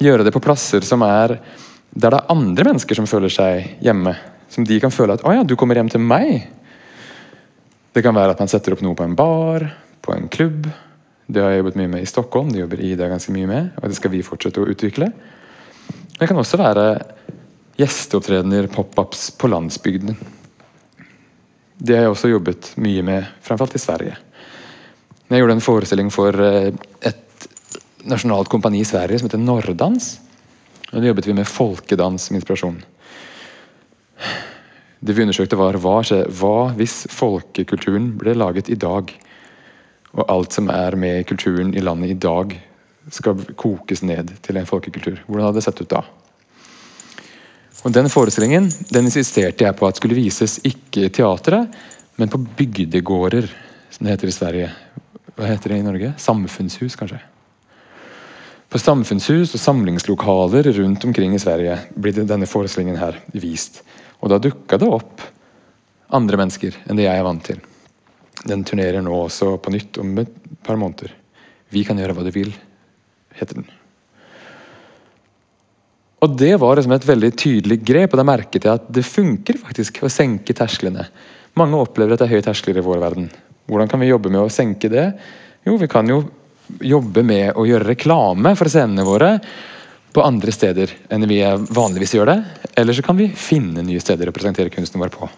[0.00, 1.38] Gjøre det på plasser som er
[1.94, 4.16] der det er andre mennesker som føler seg hjemme.
[4.50, 6.46] Som de kan føle at 'Å ja, du kommer hjem til meg'.
[7.94, 10.66] Det kan være at man setter opp noe på en bar, på en klubb.
[11.26, 13.70] Det har jeg jobbet mye med i Stockholm, det jobber Ida ganske mye med.
[13.80, 15.08] Og det skal vi fortsette å utvikle.
[16.18, 16.86] Det kan også være
[17.80, 20.18] gjesteopptredener, pop-ups på landsbygden.
[21.74, 24.18] Det har jeg også jobbet mye med, framfor alt i Sverige.
[25.32, 26.70] Jeg gjorde en forestilling for eh,
[27.02, 27.48] et
[28.06, 30.18] nasjonalt kompani i Sverige som heter Norrdans.
[30.92, 32.82] Og Da jobbet vi med folkedans som inspirasjon.
[35.04, 39.10] Det vi undersøkte var hva, hva hvis folkekulturen ble laget i dag?
[40.14, 42.54] Og alt som er med kulturen i landet i dag,
[43.12, 45.18] skal kokes ned til en folkekultur.
[45.26, 46.04] Hvordan hadde det sett ut da?
[47.84, 51.68] Og Den forestillingen den insisterte jeg på at skulle vises ikke i teatret,
[52.16, 53.50] men på bygdegårder,
[53.90, 54.70] som det heter i Sverige.
[55.34, 56.14] Hva heter det i Norge?
[56.22, 57.20] Samfunnshus, kanskje?
[58.70, 63.82] På samfunnshus og samlingslokaler rundt omkring i Sverige blir denne forestillingen her vist.
[64.22, 65.22] Og da dukka det opp
[66.14, 67.60] andre mennesker enn det jeg er vant til.
[68.42, 70.34] Den turnerer nå også på nytt om et
[70.66, 71.14] par måneder.
[71.72, 72.52] Vi kan gjøre hva du vil,
[73.38, 73.70] heter den.
[76.24, 79.58] Og Det var liksom et veldig tydelig grep, og da merket jeg at det funker
[79.60, 81.04] faktisk å senke tersklene.
[81.58, 83.28] Mange opplever at det er høye terskler i vår verden.
[83.68, 85.04] Hvordan kan vi jobbe med å senke det?
[85.68, 86.22] Jo, vi kan jo
[86.80, 89.36] jobbe med å gjøre reklame for scenene våre
[90.14, 92.38] på andre steder enn vi vanligvis gjør det.
[92.80, 95.28] Eller så kan vi finne nye steder å presentere kunsten vår på.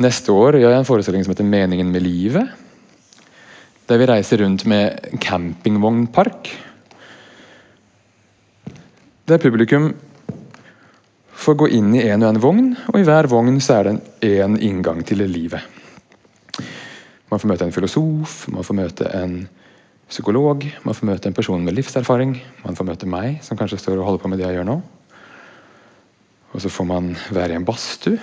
[0.00, 2.48] Neste år gjør jeg en forestilling som heter 'Meningen med livet'.
[3.88, 6.48] Der vi reiser rundt med campingvognpark.
[9.28, 9.94] Der publikum
[11.32, 14.00] får gå inn i en og en vogn, og i hver vogn så er det
[14.22, 15.60] én inngang til livet.
[17.30, 19.48] Man får møte en filosof, man får møte en
[20.08, 22.34] psykolog, man får møte en person med livserfaring.
[22.64, 24.82] Man får møte meg, som kanskje står og holder på med det jeg gjør nå.
[26.52, 28.18] Og så får man være i en badstue.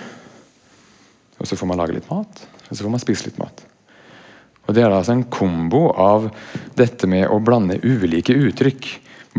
[1.40, 3.64] Og så får man lage litt mat, og så får man spise litt mat.
[4.68, 6.28] Og Det er altså en kombo av
[6.78, 8.90] dette med å blande ulike uttrykk.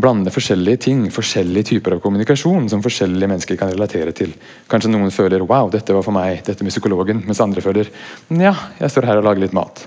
[0.02, 4.34] Blande forskjellige ting, forskjellige typer av kommunikasjon som forskjellige mennesker kan relatere til.
[4.68, 7.88] Kanskje noen føler 'wow, dette var for meg', dette med psykologen, mens andre føler
[8.30, 9.86] 'ja, jeg står her og lager litt mat'.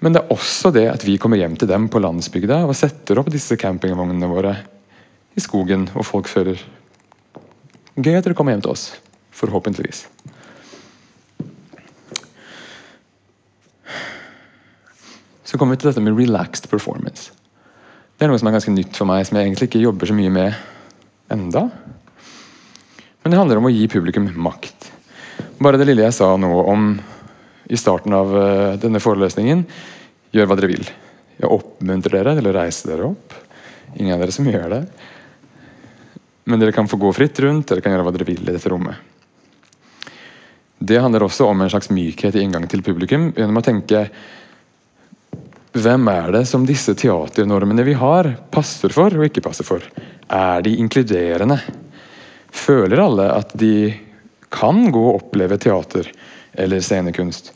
[0.00, 3.18] Men det er også det at vi kommer hjem til dem på landsbygda og setter
[3.18, 4.56] opp disse campingvognene våre
[5.36, 6.58] i skogen, og folk føler
[7.94, 8.92] Gøy at dere kommer hjem til oss.
[9.32, 10.06] Forhåpentligvis.
[15.44, 17.32] Så kommer vi til dette med relaxed performance.
[18.16, 20.16] Det er noe som er ganske nytt for meg, som jeg egentlig ikke jobber så
[20.16, 20.54] mye med
[21.32, 21.66] enda.
[23.22, 24.88] Men det handler om å gi publikum makt.
[25.62, 26.94] Bare det lille jeg sa nå om
[27.72, 29.66] i starten av uh, denne forelesningen
[30.32, 30.86] Gjør hva dere vil.
[31.36, 33.34] Jeg oppmuntrer dere til å reise dere opp.
[34.00, 34.78] Ingen av dere som gjør det.
[36.48, 38.72] Men dere kan få gå fritt rundt, dere kan gjøre hva dere vil i dette
[38.72, 39.11] rommet.
[40.82, 44.06] Det handler også om en slags mykhet i inngang til publikum, gjennom å tenke
[45.72, 49.84] hvem er det som disse teaternormene vi har, passer for og ikke passer for?
[50.28, 51.56] Er de inkluderende?
[52.52, 53.92] Føler alle at de
[54.52, 56.10] kan gå og oppleve teater
[56.52, 57.54] eller scenekunst?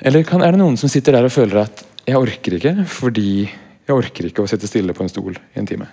[0.00, 3.46] Eller kan, er det noen som sitter der og føler at 'jeg orker ikke', fordi
[3.86, 5.86] jeg orker ikke å sitte stille på en stol i en time?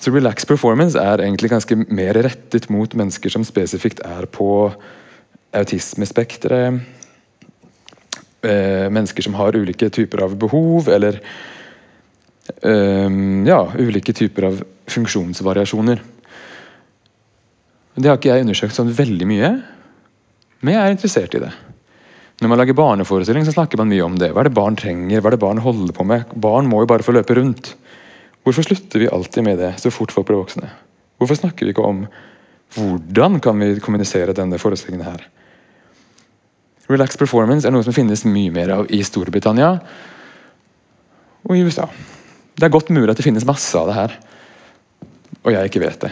[0.00, 4.72] Så relax performance er egentlig ganske mer rettet mot mennesker som spesifikt er på
[5.56, 6.80] autismespekteret.
[8.42, 11.18] Eh, mennesker som har ulike typer av behov, eller
[12.62, 13.10] eh,
[13.46, 16.00] ja, ulike typer av funksjonsvariasjoner.
[18.00, 19.50] Det har ikke jeg undersøkt sånn veldig mye,
[20.60, 21.50] men jeg er interessert i det.
[22.40, 24.30] Når man lager barneforestilling, så snakker man mye om det.
[24.32, 25.20] Hva er det barn trenger?
[25.20, 26.30] Hva er det barn holder på med?
[26.32, 27.74] Barn må jo bare få løpe rundt.
[28.46, 30.70] Hvorfor slutter vi alltid med det så fort folk blir voksne?
[31.20, 32.06] Hvorfor snakker vi ikke om
[32.78, 35.26] hvordan kan vi kommunisere denne forestillingen her?
[36.90, 39.76] Relaxed performance er noe som finnes mye mer av i Storbritannia
[41.46, 41.86] og i USA.
[42.58, 44.16] Det er godt mulig at det finnes masse av det her,
[45.40, 46.10] og jeg ikke vet det.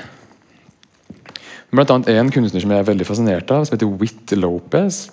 [1.75, 5.09] Blant annet en kunstner som jeg er veldig fascinert av, som heter Whit Lopez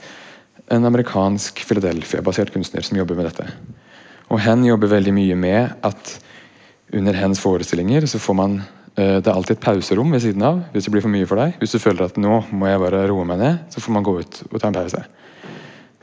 [0.68, 3.50] en amerikansk Philadelphia-basert kunstner som jobber med dette.
[4.34, 6.16] Og Hen jobber veldig mye med at
[6.96, 8.58] under hens forestillinger så får man
[8.98, 11.42] uh, Det er alltid et pauserom ved siden av hvis det blir for mye for
[11.42, 11.60] deg.
[11.62, 14.18] Hvis du føler at nå må jeg bare roe meg ned, så får man gå
[14.22, 15.04] ut og ta en pause.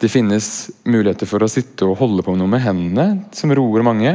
[0.03, 0.46] Det finnes
[0.82, 4.11] muligheter for å sitte og holde på med noe med hendene, som roer mange.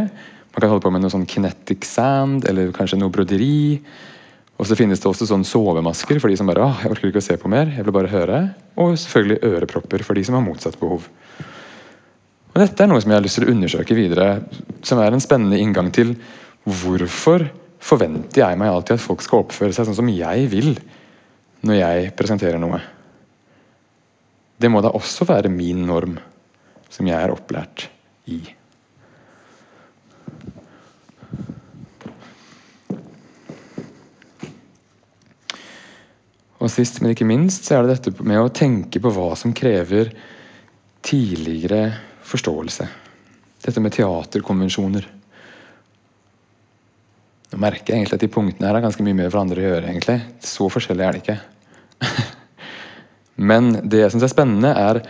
[0.51, 3.79] Man kan holde på med noe sånn kinetic sand, eller kanskje noe broderi.
[4.57, 7.21] Og så finnes det også sånn sovemasker for de som bare Åh, jeg orker ikke
[7.21, 8.41] å se på mer, jeg vil bare høre.
[8.75, 11.07] Og selvfølgelig ørepropper for de som har motsatt behov.
[12.51, 14.27] Og Dette er noe som jeg har lyst til å undersøke videre,
[14.83, 16.17] som er en spennende inngang til
[16.67, 17.47] hvorfor
[17.79, 20.73] forventer jeg meg alltid at folk skal oppføre seg sånn som jeg vil
[21.63, 22.81] når jeg presenterer noe.
[24.57, 26.17] Det må da også være min norm,
[26.89, 27.87] som jeg er opplært
[28.25, 28.39] i.
[36.57, 39.53] Og sist, men ikke minst, så er det dette med å tenke på hva som
[39.55, 40.09] krever
[41.05, 41.91] tidligere
[42.25, 42.87] forståelse.
[43.63, 45.05] Dette med teaterkonvensjoner.
[47.51, 49.91] Nå merker jeg egentlig at de punktene her har ganske mye med hverandre å gjøre.
[49.93, 50.17] egentlig.
[50.43, 51.37] Så forskjellig er det ikke.
[53.37, 55.01] Men det jeg syns er spennende, er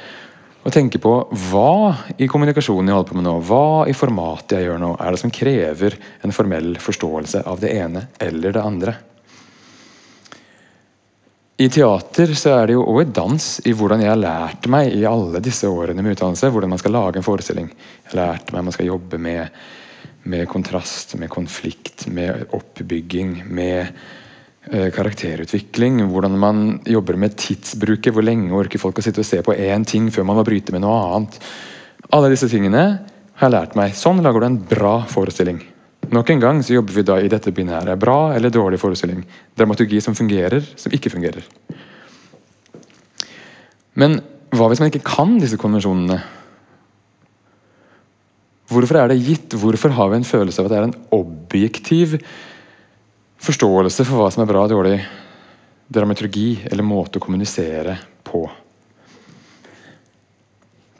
[0.67, 1.11] å tenke på
[1.47, 5.13] hva i kommunikasjonen jeg holder på med nå, hva i formatet jeg gjør nå, er
[5.13, 5.95] det som krever
[6.27, 8.97] en formell forståelse av det ene eller det andre.
[11.57, 15.07] I teater så er det jo òg dans i hvordan jeg har lært meg i
[15.09, 17.71] alle disse årene med utdannelse hvordan man skal lage en forestilling.
[18.03, 19.55] Jeg har lært meg man skal jobbe med,
[20.29, 23.89] med kontrast, med konflikt, med oppbygging, med
[24.67, 26.01] karakterutvikling.
[26.11, 28.13] Hvordan man jobber med tidsbruket.
[28.15, 30.75] Hvor lenge orker folk å sitte og se på én ting før man må bryte
[30.75, 31.39] med noe annet.
[32.13, 32.83] Alle disse tingene
[33.37, 33.95] har jeg lært meg.
[33.97, 35.59] Sånn lager du en bra forestilling.
[36.13, 37.97] Nok en gang så jobber vi da i dette binære.
[37.99, 39.25] Bra eller dårlig forestilling.
[39.57, 41.43] Dramaturgi som fungerer, som ikke fungerer.
[43.97, 44.19] Men
[44.55, 46.21] hva hvis man ikke kan disse konvensjonene?
[48.71, 49.55] Hvorfor er det gitt?
[49.59, 52.17] Hvorfor har vi en følelse av at det er en objektiv
[53.41, 55.01] forståelse for hva som er bra og dårlig
[55.87, 58.45] dramaturgi eller måte å kommunisere på?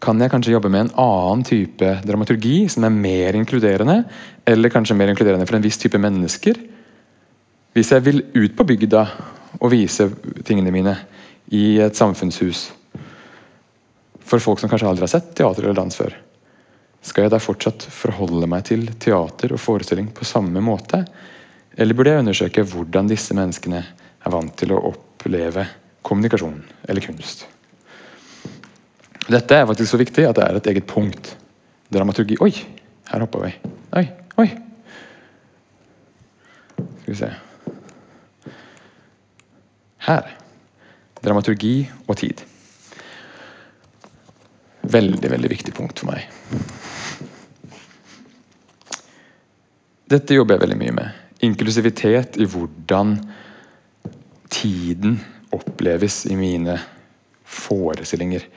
[0.07, 4.03] kan jeg kanskje jobbe med en annen type dramaturgi som er mer inkluderende,
[4.47, 6.59] eller kanskje mer inkluderende for en viss type mennesker.
[7.75, 9.03] Hvis jeg vil ut på bygda
[9.59, 10.07] og vise
[10.47, 10.95] tingene mine
[11.53, 12.73] i et samfunnshus
[14.27, 16.11] For folk som kanskje aldri har sett teater eller dans før.
[16.99, 21.05] Skal jeg da fortsatt forholde meg til teater og forestilling på samme måte?
[21.77, 25.67] Eller burde jeg undersøke hvordan disse menneskene er vant til å oppleve
[26.01, 26.57] kommunikasjon
[26.89, 27.45] eller kunst?
[29.27, 31.35] Dette er faktisk så viktig at det er et eget punkt.
[31.93, 32.53] Dramaturgi Oi,
[33.11, 33.51] her hoppa vi.
[33.99, 34.05] Oi,
[34.41, 34.47] oi.
[36.77, 37.29] Skal vi se
[40.07, 40.33] Her.
[41.19, 41.75] Dramaturgi
[42.07, 42.41] og tid.
[44.87, 46.23] Veldig, veldig viktig punkt for meg.
[50.07, 51.26] Dette jobber jeg veldig mye med.
[51.45, 53.17] Inklusivitet i hvordan
[54.49, 55.19] tiden
[55.53, 56.79] oppleves i mine
[57.47, 58.47] forestillinger.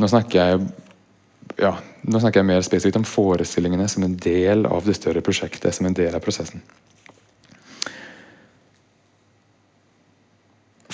[0.00, 0.64] Nå snakker jeg
[1.60, 5.70] ja, nå snakker jeg mer spesifikt om forestillingene som en del av det større prosjektet,
[5.76, 6.64] som en del av prosessen.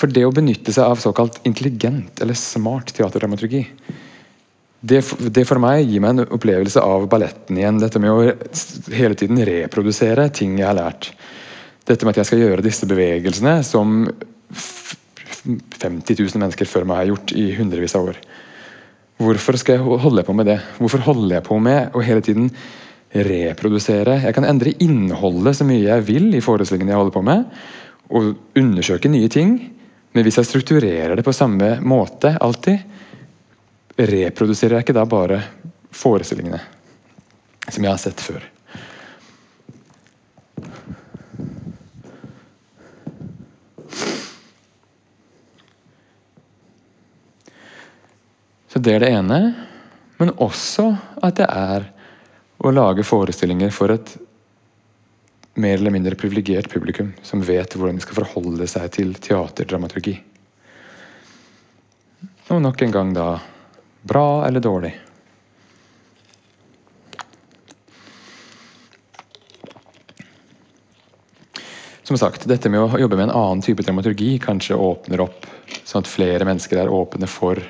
[0.01, 3.67] For det å benytte seg av såkalt intelligent eller smart teaterdramaturgi
[4.81, 7.81] det, det, for meg gir meg en opplevelse av balletten igjen.
[7.83, 11.11] Dette med å hele tiden reprodusere ting jeg har lært.
[11.85, 14.07] Dette med at jeg skal gjøre disse bevegelsene som
[15.81, 18.21] 50 000 mennesker før meg har gjort i hundrevis av år.
[19.21, 20.57] Hvorfor skal jeg holde på med det?
[20.79, 22.49] Hvorfor holder jeg på med å hele tiden
[23.13, 24.17] reprodusere?
[24.25, 27.45] Jeg kan endre innholdet så mye jeg vil i forestillingene jeg holder på med,
[28.11, 29.59] og undersøke nye ting,
[30.17, 32.81] men hvis jeg strukturerer det på samme måte alltid,
[34.09, 35.43] reproduserer jeg ikke da bare
[35.91, 36.61] forestillingene
[37.71, 38.47] som jeg har sett før.
[48.71, 49.41] Så det er det ene.
[50.21, 50.91] Men også
[51.25, 51.87] at det er
[52.61, 54.13] å lage forestillinger for et
[55.61, 60.19] mer eller mindre privilegert publikum som vet hvordan de skal forholde seg til teaterdramaturgi.
[62.51, 63.31] Og nok en gang da
[64.03, 64.93] bra eller dårlig.
[72.03, 75.45] Som sagt, dette med å jobbe med en annen type dramaturgi kanskje åpner opp
[75.85, 77.61] sånn at flere mennesker er åpne for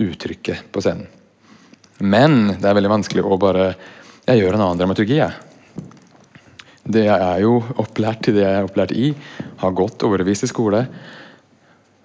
[0.00, 1.10] uttrykket på scenen.
[2.00, 3.74] Men det er veldig vanskelig å bare
[4.22, 5.34] Jeg gjør en annen dramaturgi, jeg.
[6.82, 9.08] Det jeg er jo opplært til det jeg er opplært i.
[9.60, 10.84] Har gått årevis i skole.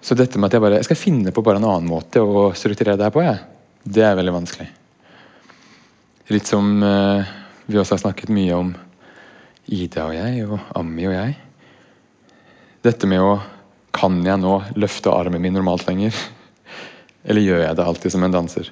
[0.02, 2.50] Så dette med at jeg bare jeg skal finne på bare en annen måte å
[2.58, 3.38] strukturere det her på, jeg,
[3.88, 4.68] det er veldig vanskelig.
[6.28, 7.24] Litt som uh,
[7.66, 8.72] vi også har snakket mye om
[9.68, 11.36] Ida og jeg, og Ammi og jeg.
[12.84, 13.38] Dette med å
[13.98, 16.14] Kan jeg nå løfte armen min normalt lenger?
[17.26, 18.68] Eller gjør jeg det alltid som en danser?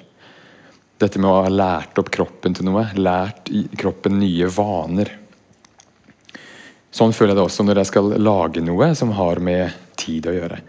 [1.01, 2.85] Dette med å ha lært opp kroppen til noe.
[2.95, 5.11] Lært kroppen nye vaner.
[6.93, 10.37] Sånn føler jeg det også når jeg skal lage noe som har med tid å
[10.37, 10.61] gjøre.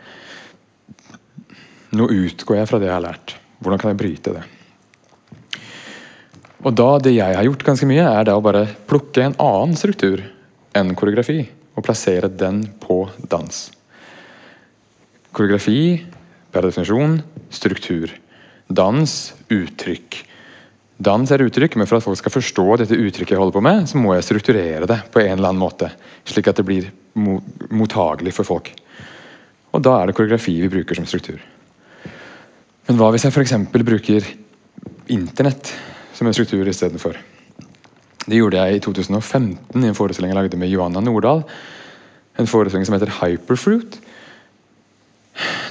[1.96, 3.36] Nå utgår jeg fra det jeg har lært.
[3.58, 4.44] Hvordan kan jeg bryte det?
[6.66, 9.76] Og da, Det jeg har gjort ganske mye, er da å bare plukke en annen
[9.78, 10.22] struktur
[10.74, 11.44] enn koreografi
[11.78, 13.70] og plassere den på dans.
[15.32, 16.06] Koreografi
[16.50, 18.10] per definisjon struktur.
[18.68, 19.12] Dans
[19.48, 20.24] uttrykk.
[20.98, 23.86] Dans er uttrykk, men for at folk skal forstå dette uttrykket jeg holder på med,
[23.86, 25.92] så må jeg strukturere det på en eller annen måte,
[26.26, 28.72] slik at det blir mottagelig for folk.
[29.70, 31.38] Og da er det koreografi vi bruker som struktur.
[32.88, 33.54] Men hva hvis jeg f.eks.
[33.72, 34.28] bruker
[35.12, 35.72] internett
[36.16, 37.18] som en struktur istedenfor?
[38.28, 41.44] Det gjorde jeg i 2015 i en forestilling jeg lagde med Johanna Nordahl.
[42.40, 44.00] En forestilling som heter Hyperfruit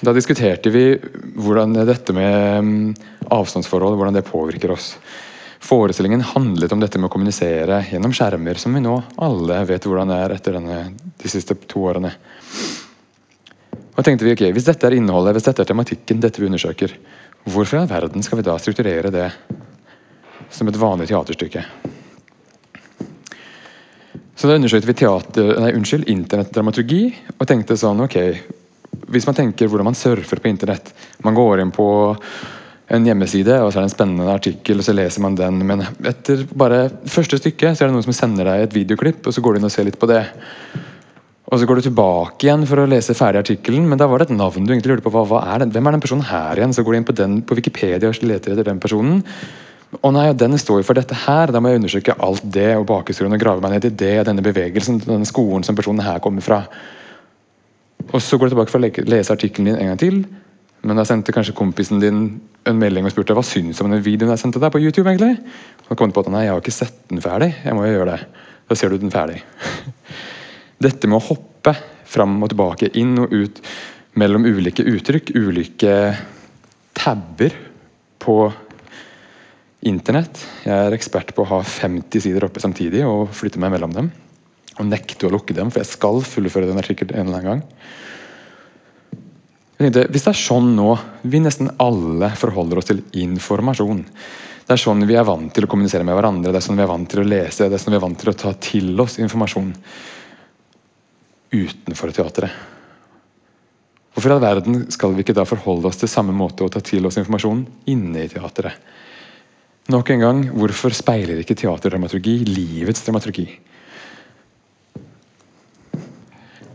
[0.02, 0.92] da diskuterte vi
[1.36, 2.96] hvordan dette med mm,
[3.34, 4.94] avstandsforhold hvordan det påvirker oss.
[5.60, 8.94] Forestillingen handlet om dette med å kommunisere gjennom skjermer, som vi nå
[9.26, 10.84] alle vet hvordan er etter denne,
[11.18, 12.14] de siste to årene.
[13.98, 16.94] Og tenkte vi, ok, Hvis dette er innholdet, hvis dette er tematikken, dette vi undersøker,
[17.48, 19.30] hvorfor i all verden skal vi da strukturere det
[20.54, 21.64] som et vanlig teaterstykke?
[24.38, 27.02] Så da undersøkte vi teater, nei, unnskyld, internettdramaturgi
[27.40, 28.20] og tenkte sånn ok,
[29.10, 30.92] hvis man tenker hvordan man surfer på internett
[31.24, 31.88] Man går inn på
[32.88, 35.58] en hjemmeside, og så er det en spennende artikkel, og så leser man den.
[35.68, 39.36] Men etter bare første stykke så er det noen som sender deg et videoklipp, og
[39.36, 40.22] så går du inn og ser litt på det.
[41.48, 44.28] Og så går du tilbake igjen for å lese ferdig artikkelen, men da var det
[44.28, 45.14] et navn du egentlig lurte på.
[45.14, 45.70] Hva, hva er det?
[45.76, 46.74] Hvem er den personen her igjen?
[46.76, 49.22] Så går du inn på, den, på Wikipedia og leter etter den personen.
[50.04, 51.54] Å nei, den står jo for dette her.
[51.56, 54.44] Da må jeg undersøke alt det og bakhistorien og grave meg ned i det, denne
[54.44, 56.66] bevegelsen, denne skolen som personen her kommer fra.
[58.12, 60.22] Og så går du tilbake for å lese artikkelen din en gang til.
[60.84, 62.26] Men da sendte kanskje kompisen din
[62.68, 65.08] en melding og spurte hva syns du om den videoen jeg sendte deg på YouTube.
[65.08, 65.40] egentlig?
[65.88, 67.54] Og kom på at nei, jeg har ikke sett den ferdig.
[67.64, 68.50] Jeg må jo gjøre det.
[68.68, 69.40] Da ser du den ferdig.
[70.78, 71.74] Dette med å hoppe
[72.08, 73.62] fram og tilbake, inn og ut
[74.18, 75.94] mellom ulike uttrykk, ulike
[76.98, 77.56] tabber
[78.22, 78.38] på
[79.88, 80.40] Internett.
[80.66, 84.10] Jeg er ekspert på å ha 50 sider oppe samtidig og flytte meg mellom dem.
[84.78, 87.64] Og nekte å lukke dem, for jeg skal fullføre den artikkelen en eller annen gang.
[89.78, 90.92] Tenkte, Hvis det er sånn nå
[91.30, 94.00] vi nesten alle forholder oss til informasjon
[94.66, 96.84] Det er sånn vi er vant til å kommunisere med hverandre, det er sånn vi
[96.84, 98.98] er vant til å lese, det er sånn vi er vant til å ta til
[99.00, 99.70] oss informasjon
[101.54, 102.52] utenfor teatret.
[104.14, 106.82] Hvorfor i all verden skal vi ikke da forholde oss til samme måte og ta
[106.82, 108.80] til oss informasjon inne i teatret?
[109.94, 113.46] Nok en gang, hvorfor speiler ikke teaterdramaturgi livets dramaturgi?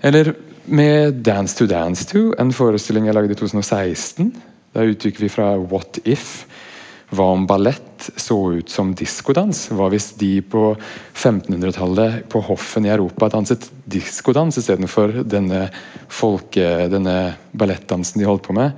[0.02, 0.32] Eller
[0.64, 4.32] med Dance to Dance to, en forestilling jeg lagde i 2016.
[4.72, 6.46] Da utgikk vi fra What If.
[7.12, 9.66] Hva om ballett så ut som diskodans?
[9.72, 10.72] Hva hvis de på
[11.12, 15.66] 1500-tallet på hoffen i Europa danset diskodans istedenfor denne
[16.12, 17.16] folke, denne
[17.52, 18.74] ballettdansen de holdt på med?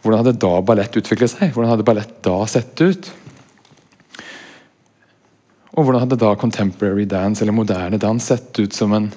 [0.00, 1.52] Hvordan hadde da ballett utviklet seg?
[1.52, 3.10] Hvordan hadde ballett da sett ut?
[5.76, 9.10] Og hvordan hadde da contemporary dance, eller moderne dans, sett ut som en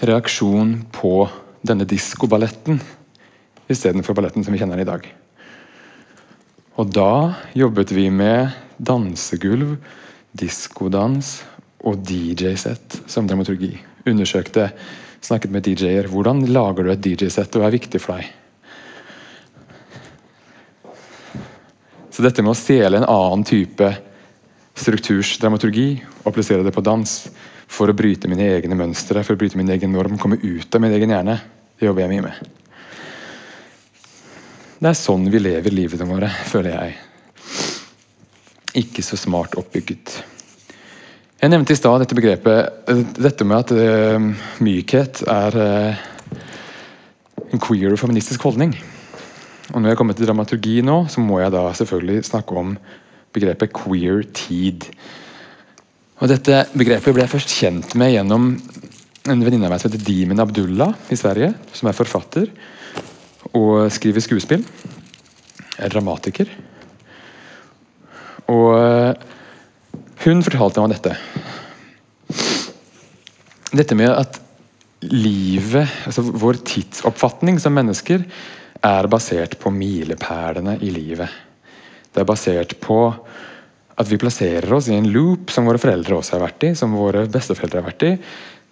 [0.00, 1.14] reaksjon på
[1.66, 2.80] denne diskoballetten
[3.70, 5.04] istedenfor balletten som vi kjenner den i dag?
[6.80, 9.76] Og da jobbet vi med dansegulv,
[10.32, 11.40] diskodans
[11.84, 13.72] og DJ-sett som dramaturgi.
[14.08, 14.70] Undersøkte,
[15.20, 16.08] snakket med DJ-er.
[16.08, 18.36] Hvordan lager du et DJ-sett, og er viktig for deg?
[22.10, 23.92] Så dette med å stjele en annen type
[24.76, 27.12] strukturs dramaturgi og plassere det på dans
[27.70, 30.82] for å bryte mine egne mønstre, for å bryte min egen norm, komme ut av
[30.82, 31.36] min egen hjerne,
[31.78, 32.50] det jobber jeg mye med.
[34.80, 36.98] Det er sånn vi lever livet våre, føler jeg.
[38.78, 40.20] Ikke så smart oppbygget.
[41.40, 44.26] Jeg nevnte i stad dette begrepet Dette med at uh,
[44.62, 46.02] mykhet er uh,
[47.50, 48.76] en queer og feministisk holdning.
[49.72, 52.76] Og når jeg kommer til dramaturgi nå, så må jeg da selvfølgelig snakke om
[53.34, 54.86] begrepet queer tid.
[56.20, 58.52] Og Dette begrepet ble jeg først kjent med gjennom
[59.30, 62.50] en venninne av meg som heter Dimen Abdullah i Sverige, som er forfatter
[63.56, 64.66] og skriver skuespill.
[65.80, 66.50] Er dramatiker.
[68.50, 69.26] Og eh,
[70.26, 71.16] hun fortalte meg dette.
[73.70, 74.40] Dette med at
[75.06, 78.26] livet, altså vår tidsoppfatning som mennesker,
[78.84, 81.30] er basert på milepælene i livet.
[82.10, 83.00] Det er basert på
[84.00, 86.96] at vi plasserer oss i en loop som våre foreldre også har vært i, som
[86.96, 88.14] våre besteforeldre har vært i.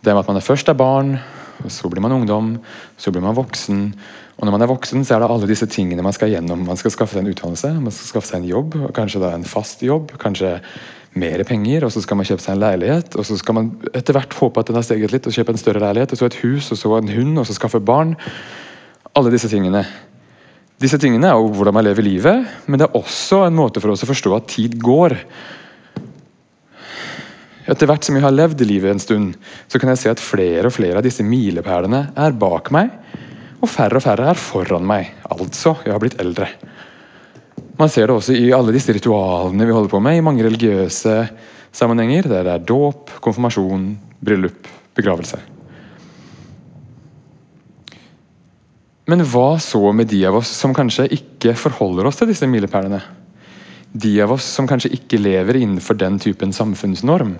[0.00, 1.16] Det med at man først er barn,
[1.68, 2.54] så blir man ungdom,
[2.96, 3.92] så blir man voksen,
[4.38, 6.60] og når man er voksen, så er det alle disse tingene man skal gjennom.
[6.68, 9.46] Man skal skaffe seg en utdannelse, man skal skaffe seg en jobb, kanskje da en
[9.48, 10.52] fast jobb, kanskje
[11.18, 13.16] mer penger, og så skal man kjøpe seg en leilighet.
[13.18, 15.58] Og så skal man etter hvert håpe at den har steget litt, og kjøpe en
[15.58, 18.14] større leilighet, og så et hus, og så en hund, og så skaffe barn.
[19.18, 19.82] Alle disse tingene.
[20.78, 23.90] Disse tingene er jo hvordan man lever livet, men det er også en måte for
[23.90, 25.18] oss å forstå at tid går.
[27.68, 29.34] Etter hvert som jeg har levd livet en stund,
[29.66, 32.94] så kan jeg se at flere og flere av disse milepælene er bak meg
[33.58, 35.12] og færre og færre er foran meg.
[35.34, 36.48] Altså, jeg har blitt eldre.
[37.78, 41.14] Man ser det også i alle disse ritualene vi holder på med i mange religiøse
[41.74, 43.92] sammenhenger, der det er dåp, konfirmasjon,
[44.24, 44.66] bryllup,
[44.98, 45.38] begravelse.
[49.08, 53.00] Men hva så med de av oss som kanskje ikke forholder oss til disse milepælene?
[53.88, 57.38] De av oss som kanskje ikke lever innenfor den typen samfunnsnorm?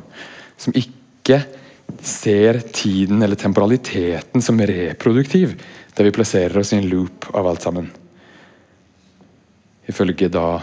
[0.56, 1.42] Som ikke
[2.04, 5.56] ser tiden eller temporaliteten som reproduktiv,
[5.96, 7.88] der vi plasserer oss i en loop av alt sammen.
[9.88, 10.60] Ifølge da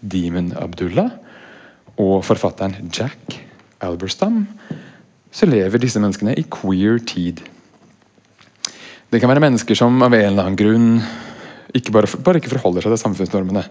[0.00, 1.10] Demon Abdullah
[1.98, 3.38] og forfatteren Jack
[3.82, 4.44] Alberstam
[5.34, 7.42] så lever disse menneskene i queer tid.
[9.08, 10.88] Det kan være mennesker som av en eller annen grunn
[11.76, 13.64] ikke bare, bare ikke forholder seg til samfunnsnormene.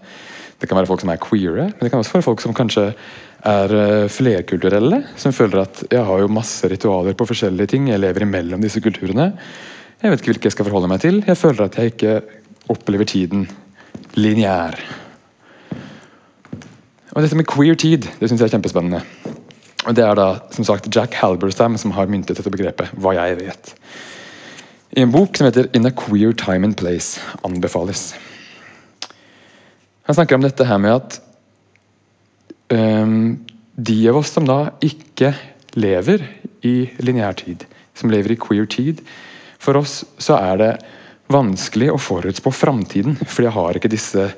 [0.58, 2.88] Det kan være folk som er queere, men det kan også være folk som kanskje
[3.46, 5.04] er eh, flerkulturelle.
[5.16, 8.82] Som føler at jeg har jo masse ritualer på forskjellige ting, jeg lever imellom disse
[8.82, 9.30] kulturene.
[10.02, 11.22] Jeg vet ikke hvilke jeg skal forholde meg til.
[11.26, 12.20] Jeg føler at jeg ikke
[12.70, 13.46] opplever tiden
[14.18, 14.78] lineær.
[17.14, 19.02] Og dette med queer tid det synes jeg er kjempespennende.
[19.86, 22.90] Og Det er da som sagt Jack Halberstam som har myntet dette begrepet.
[22.98, 23.74] hva jeg vet.
[24.96, 28.14] I en bok som heter In a Queer Time and Place anbefales.
[30.08, 31.18] Han snakker om dette her med at
[32.72, 33.36] um,
[33.76, 35.34] de av oss som da ikke
[35.76, 36.24] lever
[36.64, 39.02] i lineær tid, som lever i queer tid,
[39.60, 40.70] for oss så er det
[41.28, 44.30] vanskelig å forutspå framtiden, for jeg har ikke disse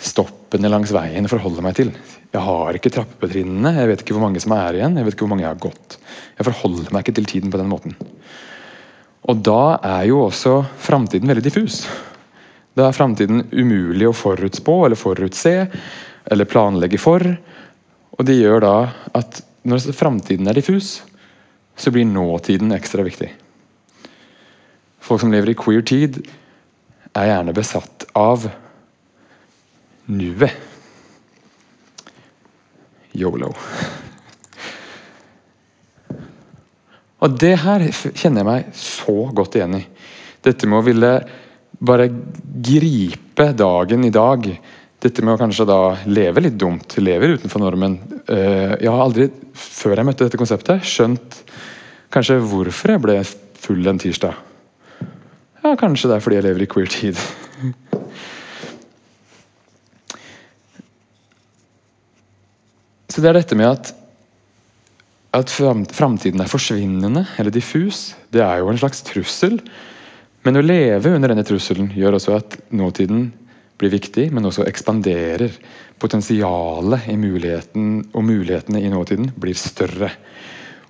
[0.00, 1.92] stoppene langs veien å forholde meg til.
[2.32, 5.26] Jeg har ikke trappetrinnene, jeg vet ikke hvor mange som er igjen, jeg vet ikke
[5.26, 6.00] hvor mange jeg har gått.
[6.40, 8.00] Jeg forholder meg ikke til tiden på den måten.
[9.28, 11.82] Og da er jo også framtiden veldig diffus.
[12.76, 15.54] Da er framtiden umulig å forutspå eller forutse
[16.28, 17.24] eller planlegge for.
[18.16, 18.76] Og det gjør da
[19.16, 21.00] at når framtiden er diffus,
[21.76, 23.30] så blir nåtiden ekstra viktig.
[25.00, 26.20] Folk som lever i queer tid,
[27.16, 28.44] er gjerne besatt av
[30.12, 30.52] nuet.
[33.16, 33.54] Yolo.
[37.24, 39.84] Og det her kjenner jeg meg så godt igjen i.
[40.44, 41.12] Dette med å ville
[41.78, 42.08] bare
[42.62, 44.60] gripe dagen i dag.
[45.02, 47.98] Dette med å kanskje da leve litt dumt, leve utenfor normen.
[48.28, 51.42] Eh, jeg har aldri, før jeg møtte dette konseptet, skjønt
[52.14, 53.16] kanskje hvorfor jeg ble
[53.60, 54.34] full en tirsdag.
[55.62, 57.16] Ja, kanskje det er fordi jeg lever i queer tid.
[63.10, 63.86] Så det er dette med at
[65.36, 69.58] at framtiden er forsvinnende eller diffus, det er jo en slags trussel.
[70.46, 73.32] Men å leve under denne trusselen gjør også at nåtiden
[73.80, 75.52] blir viktig, men også ekspanderer.
[76.00, 80.12] Potensialet i muligheten og mulighetene i nåtiden blir større.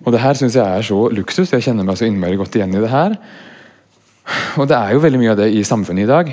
[0.04, 1.54] Og det her syns jeg er så luksus.
[1.54, 3.16] Jeg kjenner meg så innmari godt igjen i det her.
[4.61, 6.32] Og det er jo veldig mye av det i samfunnet i dag.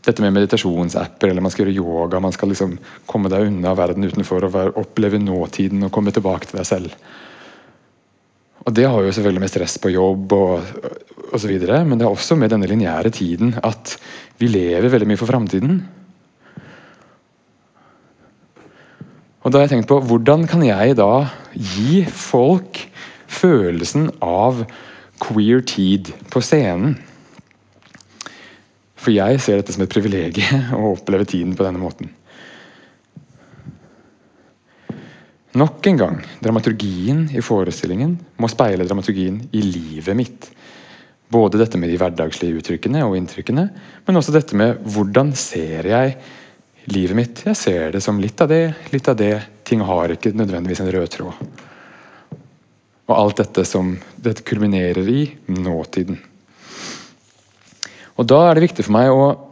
[0.00, 2.78] Dette med meditasjonsapper, eller man skal gjøre yoga, man skal liksom
[3.08, 6.96] komme deg unna verden utenfor og oppleve nåtiden og komme tilbake til deg selv.
[8.66, 11.54] Og det har jo selvfølgelig med stress på jobb og osv.,
[11.86, 13.96] men det er også med denne lineære tiden at
[14.40, 15.80] vi lever veldig mye for framtiden.
[19.40, 22.82] Og da har jeg tenkt på hvordan kan jeg da gi folk
[23.30, 24.66] følelsen av
[25.22, 26.98] queer tid på scenen?
[29.00, 32.12] For jeg ser dette som et privilegium å oppleve tiden på denne måten.
[35.58, 40.46] Nok en gang, dramaturgien i forestillingen må speile dramaturgien i livet mitt.
[41.30, 43.64] Både dette med de hverdagslige uttrykkene og inntrykkene,
[44.06, 46.14] men også dette med hvordan ser jeg
[46.90, 47.42] livet mitt.
[47.48, 48.62] Jeg ser det som litt av det,
[48.94, 49.34] litt av det.
[49.66, 51.44] Ting har ikke nødvendigvis en rød tråd.
[53.10, 56.18] Og alt dette som dette kulminerer i nåtiden.
[58.22, 59.49] Og da er det viktig for meg å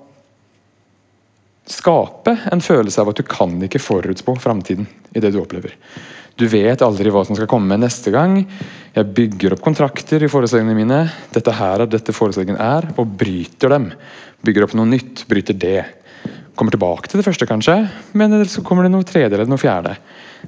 [1.69, 5.75] skape en følelse av at du kan ikke forutspå framtiden i det du opplever.
[6.39, 8.39] Du vet aldri hva som skal komme neste gang.
[8.95, 11.01] Jeg bygger opp kontrakter i forestillingene mine.
[11.35, 13.89] Dette her er dette forestillingen er, og bryter dem.
[14.47, 15.81] Bygger opp noe nytt, bryter det.
[16.59, 17.75] Kommer tilbake til det første, kanskje,
[18.19, 19.97] men så kommer det noe tredje eller noe fjerde.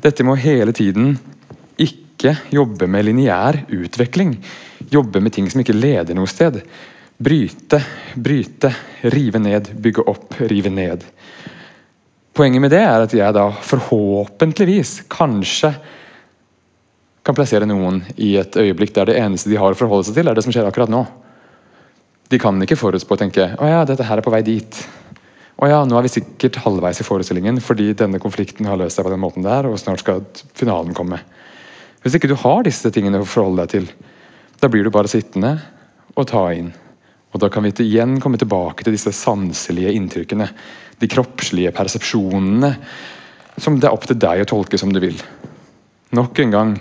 [0.03, 1.17] Dette må hele tiden
[1.79, 4.37] ikke jobbe med lineær utvikling.
[4.95, 6.63] Jobbe med ting som ikke leder noe sted.
[7.21, 7.83] Bryte,
[8.17, 8.71] bryte,
[9.13, 11.05] rive ned, bygge opp, rive ned.
[12.33, 15.75] Poenget med det er at jeg da forhåpentligvis, kanskje,
[17.21, 20.31] kan plassere noen i et øyeblikk der det eneste de har å forholde seg til,
[20.33, 21.05] er det som skjer akkurat nå.
[22.33, 24.83] De kan ikke forutspå og tenke å ja, dette her er på vei dit.
[25.61, 29.05] Å ja, nå er vi sikkert halvveis i forestillingen fordi denne konflikten har løst seg
[29.05, 30.25] på den måten der, og snart skal
[30.57, 31.21] finalen komme.
[32.01, 33.91] Hvis ikke du har disse tingene å forholde deg til,
[34.57, 35.59] da blir du bare sittende
[36.17, 36.73] og ta inn.
[37.31, 40.49] Og Da kan vi igjen komme tilbake til disse sanselige inntrykkene.
[40.99, 42.75] De kroppslige persepsjonene
[43.61, 45.19] som det er opp til deg å tolke som du vil.
[46.17, 46.77] Nok en gang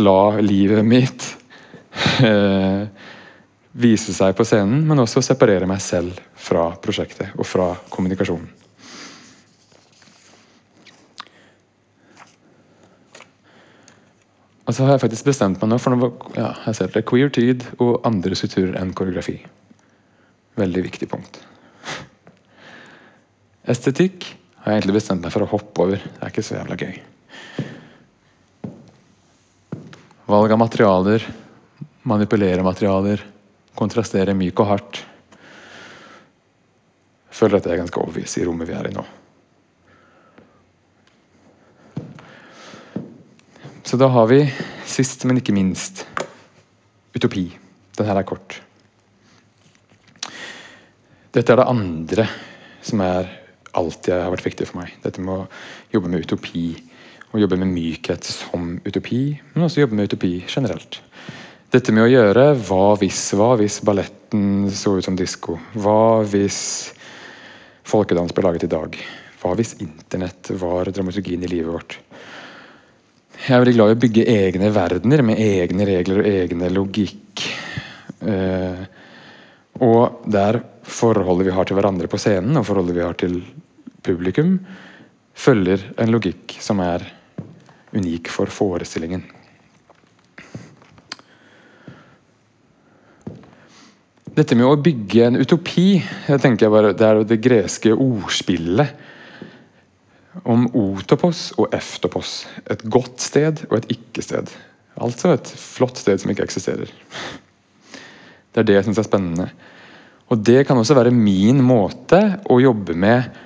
[0.00, 1.26] la livet mitt
[2.24, 2.84] eh,
[3.74, 8.46] vise seg på scenen, men også separere meg selv fra prosjektet og fra kommunikasjonen.
[14.64, 17.28] Og så har jeg faktisk bestemt meg nå for noe, ja, jeg ser det, queer
[17.28, 19.42] tid og andre strukturer enn koreografi.
[20.54, 21.40] Veldig viktig punkt.
[23.66, 24.28] Estetikk
[24.62, 26.02] har jeg egentlig bestemt meg for å hoppe over.
[26.04, 27.00] Det er ikke så jævla gøy.
[30.30, 31.24] Valg av materialer,
[32.08, 33.24] manipulere materialer,
[33.76, 35.00] kontrastere myk og hardt.
[37.28, 39.04] Jeg føler at det er ganske obvious i rommet vi er i nå.
[43.84, 44.40] Så da har vi,
[44.88, 46.06] sist, men ikke minst,
[47.14, 47.48] utopi.
[47.98, 48.60] Den her er kort.
[51.34, 52.24] Dette er det andre
[52.84, 53.26] som er
[53.74, 54.92] alltid har vært viktig for meg.
[55.02, 55.46] Dette med å
[55.90, 56.68] jobbe med utopi.
[57.34, 59.24] Å jobbe med mykhet som utopi,
[59.54, 61.00] men også jobbe med utopi generelt.
[61.74, 65.56] Dette med å gjøre hva hvis Hva hvis balletten så ut som disko?
[65.74, 66.60] Hva hvis
[67.82, 68.94] folkedans ble laget i dag?
[69.42, 71.96] Hva hvis internett var dramaturgien i livet vårt?
[73.40, 77.42] Jeg er veldig glad i å bygge egne verdener med egne regler og egne logikk.
[78.22, 78.86] Eh,
[79.82, 83.40] og der forholdet vi har til hverandre på scenen, og forholdet vi har til
[84.04, 84.58] publikum,
[85.34, 87.06] følger en logikk som er
[87.94, 89.24] unik for forestillingen.
[94.34, 99.02] Dette med å bygge en utopi jeg tenker bare, Det er det greske ordspillet.
[100.44, 102.42] Om otopos og eftopos.
[102.66, 104.50] Et godt sted og et ikke-sted.
[104.98, 106.90] Altså et flott sted som ikke eksisterer.
[108.50, 109.46] Det er det jeg syns er spennende.
[110.32, 112.20] Og det kan også være min måte
[112.50, 113.42] å jobbe med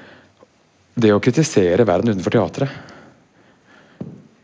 [0.98, 2.84] det å kritisere verden utenfor teatret.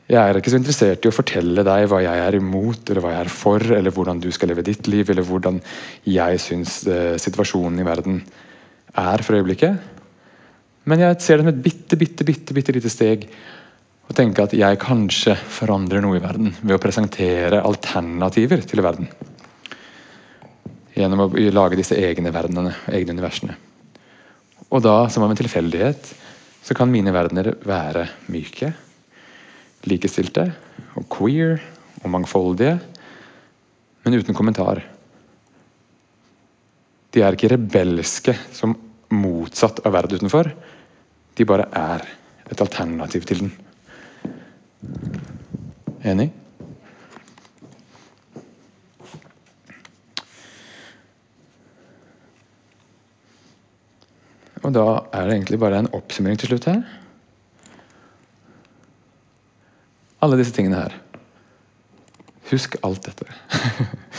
[0.05, 3.15] Jeg er ikke så interessert i å fortelle deg hva jeg er imot, eller hva
[3.15, 5.63] jeg er for, eller hvordan du skal leve ditt liv, eller hvordan
[6.05, 8.21] jeg syns eh, situasjonen i verden
[9.01, 9.91] er for øyeblikket.
[10.85, 13.25] Men jeg ser det som et bitte, bitte, bitte, bitte lite steg
[14.05, 19.09] og tenker at jeg kanskje forandrer noe i verden ved å presentere alternativer til verden.
[20.95, 23.57] Gjennom å lage disse egne verdenene, egne universene.
[24.71, 26.13] Og da, som av en tilfeldighet,
[26.65, 28.71] så kan mine verdener være myke,
[29.91, 30.47] likestilte
[30.97, 31.59] og queer
[32.03, 32.79] og mangfoldige,
[34.05, 34.81] men uten kommentar.
[37.15, 38.77] De er ikke rebelske som
[39.15, 40.51] motsatt av verden utenfor.
[41.35, 42.07] De bare er
[42.51, 43.53] et alternativ til den.
[46.05, 46.31] Enig?
[54.65, 56.83] Og da er det egentlig bare en oppsummering til slutt her.
[60.25, 60.95] Alle disse tingene her.
[62.49, 63.29] Husk alt dette.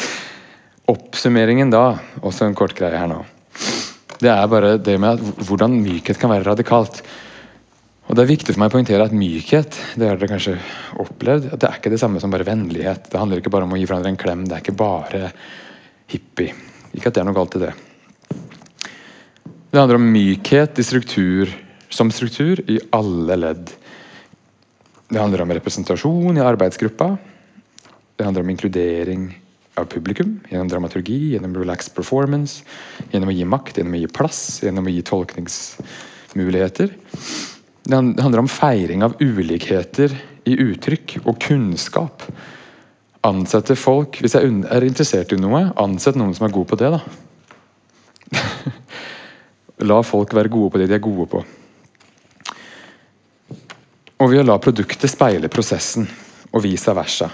[0.94, 3.24] Oppsummeringen da, også en kort greie her nå.
[4.22, 7.02] Det er bare det med at hvordan mykhet kan være radikalt.
[8.06, 10.60] Og Det er viktig for meg å poengtere at mykhet det har dere kanskje
[11.02, 13.10] opplevd, at det er ikke det samme som bare vennlighet.
[13.10, 14.46] Det handler ikke bare om å gi hverandre en klem.
[14.46, 15.34] Det er ikke bare
[16.14, 16.54] hippie.
[16.94, 17.74] Ikke at det er noe galt i det.
[19.76, 21.50] Det handler om mykhet struktur,
[21.92, 23.72] som struktur i alle ledd.
[25.10, 27.18] Det handler om representasjon i arbeidsgruppa.
[28.16, 29.26] Det handler om inkludering
[29.76, 32.64] av publikum gjennom dramaturgi, gjennom relaxed performance,
[33.12, 36.96] gjennom å gi makt, gjennom å gi plass, gjennom å gi tolkningsmuligheter.
[37.84, 40.16] Det handler om feiring av ulikheter
[40.48, 42.24] i uttrykk og kunnskap.
[43.28, 46.96] Ansette folk Hvis jeg er interessert i noe, ansett noen som er god på det.
[46.96, 47.04] da.
[49.84, 51.42] la folk være gode på det de er gode på.
[54.16, 56.08] Og ved å la produktet speile prosessen,
[56.56, 57.28] og vice versa.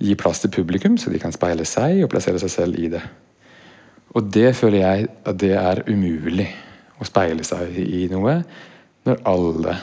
[0.00, 3.02] Gi plass til publikum, så de kan speile seg og plassere seg selv i det.
[4.16, 6.48] Og det føler jeg at det er umulig
[6.96, 8.38] å speile seg i noe
[9.04, 9.76] når alle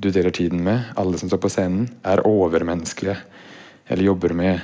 [0.00, 3.18] du deler tiden med, alle som står på scenen, er overmenneskelige
[3.90, 4.60] eller jobber med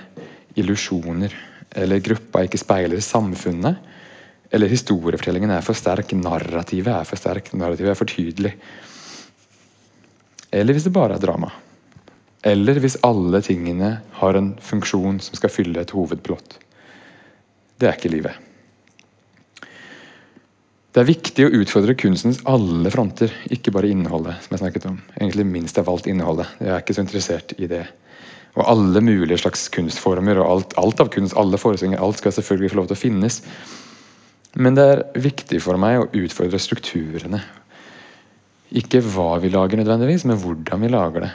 [0.57, 1.33] illusjoner,
[1.77, 3.83] eller gruppa ikke speiler samfunnet,
[4.51, 8.53] eller historiefortellingen er for sterk, narrativet er for sterk, narrativet er for tydelig.
[10.55, 11.51] Eller hvis det bare er drama.
[12.47, 16.61] Eller hvis alle tingene har en funksjon som skal fylle et hovedplott.
[17.76, 18.42] Det er ikke livet.
[20.97, 24.38] Det er viktig å utfordre kunstens alle fronter, ikke bare innholdet.
[24.40, 25.01] som jeg snakket om.
[25.18, 26.55] Egentlig minst av alt innholdet.
[26.61, 27.82] Jeg er ikke så interessert i det.
[28.57, 32.72] Og alle mulige slags kunstformer og alt, alt av kunst, alle forestillinger, alt skal selvfølgelig
[32.72, 33.42] få lov til å finnes.
[34.57, 37.43] Men det er viktig for meg å utfordre strukturene.
[38.77, 41.33] Ikke hva vi lager nødvendigvis, men hvordan vi lager det.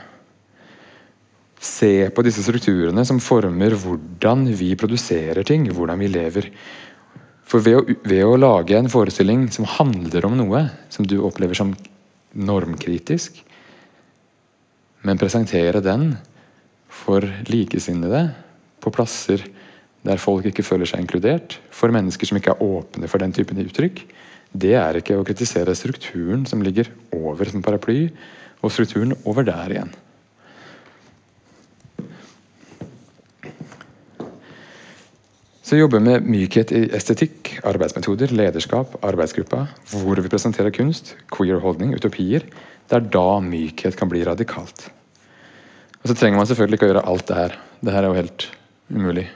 [1.62, 6.50] Se på disse strukturene som former hvordan vi produserer ting, hvordan vi lever.
[7.46, 11.58] For ved å, ved å, lage en forestilling som handler om noe som du opplever
[11.58, 11.76] som
[12.34, 13.38] normkritisk,
[15.06, 16.16] men presentere den
[16.92, 18.30] for likesinnede
[18.82, 19.46] på plasser
[20.08, 23.62] der folk ikke føler seg inkludert, for mennesker som ikke er åpne for den typen
[23.62, 24.04] uttrykk,
[24.52, 28.10] det er ikke å kritisere strukturen som ligger over som paraply,
[28.62, 29.93] og strukturen over der igjen.
[35.72, 39.62] Så jobber med mykhet i estetikk, arbeidsmetoder, lederskap, arbeidsgruppa,
[39.93, 42.43] hvor vi presenterer kunst, queer holdning, utopier.
[42.91, 44.89] Det er da mykhet kan bli radikalt.
[46.02, 47.56] Og så trenger man selvfølgelig ikke å gjøre alt det her.
[47.80, 48.47] Det her er jo helt
[48.91, 49.30] umulig.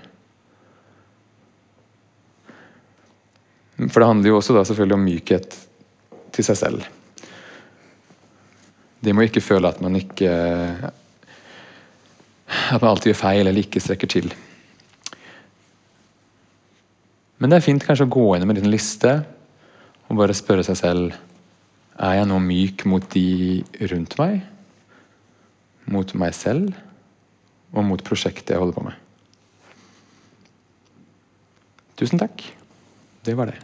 [3.75, 5.57] For det handler jo også da selvfølgelig om mykhet
[6.35, 6.85] til seg selv.
[9.03, 10.29] De må ikke føle at man ikke
[12.45, 14.31] At man alltid gjør feil eller ikke strekker til.
[17.37, 19.11] Men det er fint kanskje å gå gjennom en liten liste
[20.05, 21.15] og bare spørre seg selv
[21.99, 24.43] Er jeg nå myk mot de rundt meg?
[25.91, 26.71] Mot meg selv?
[27.75, 29.01] Og mot prosjektet jeg holder på med?
[31.99, 32.43] Tusen takk.
[33.25, 33.55] Det var det.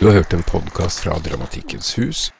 [0.00, 2.32] Du har hørt en podkast fra Dramatikkens hus.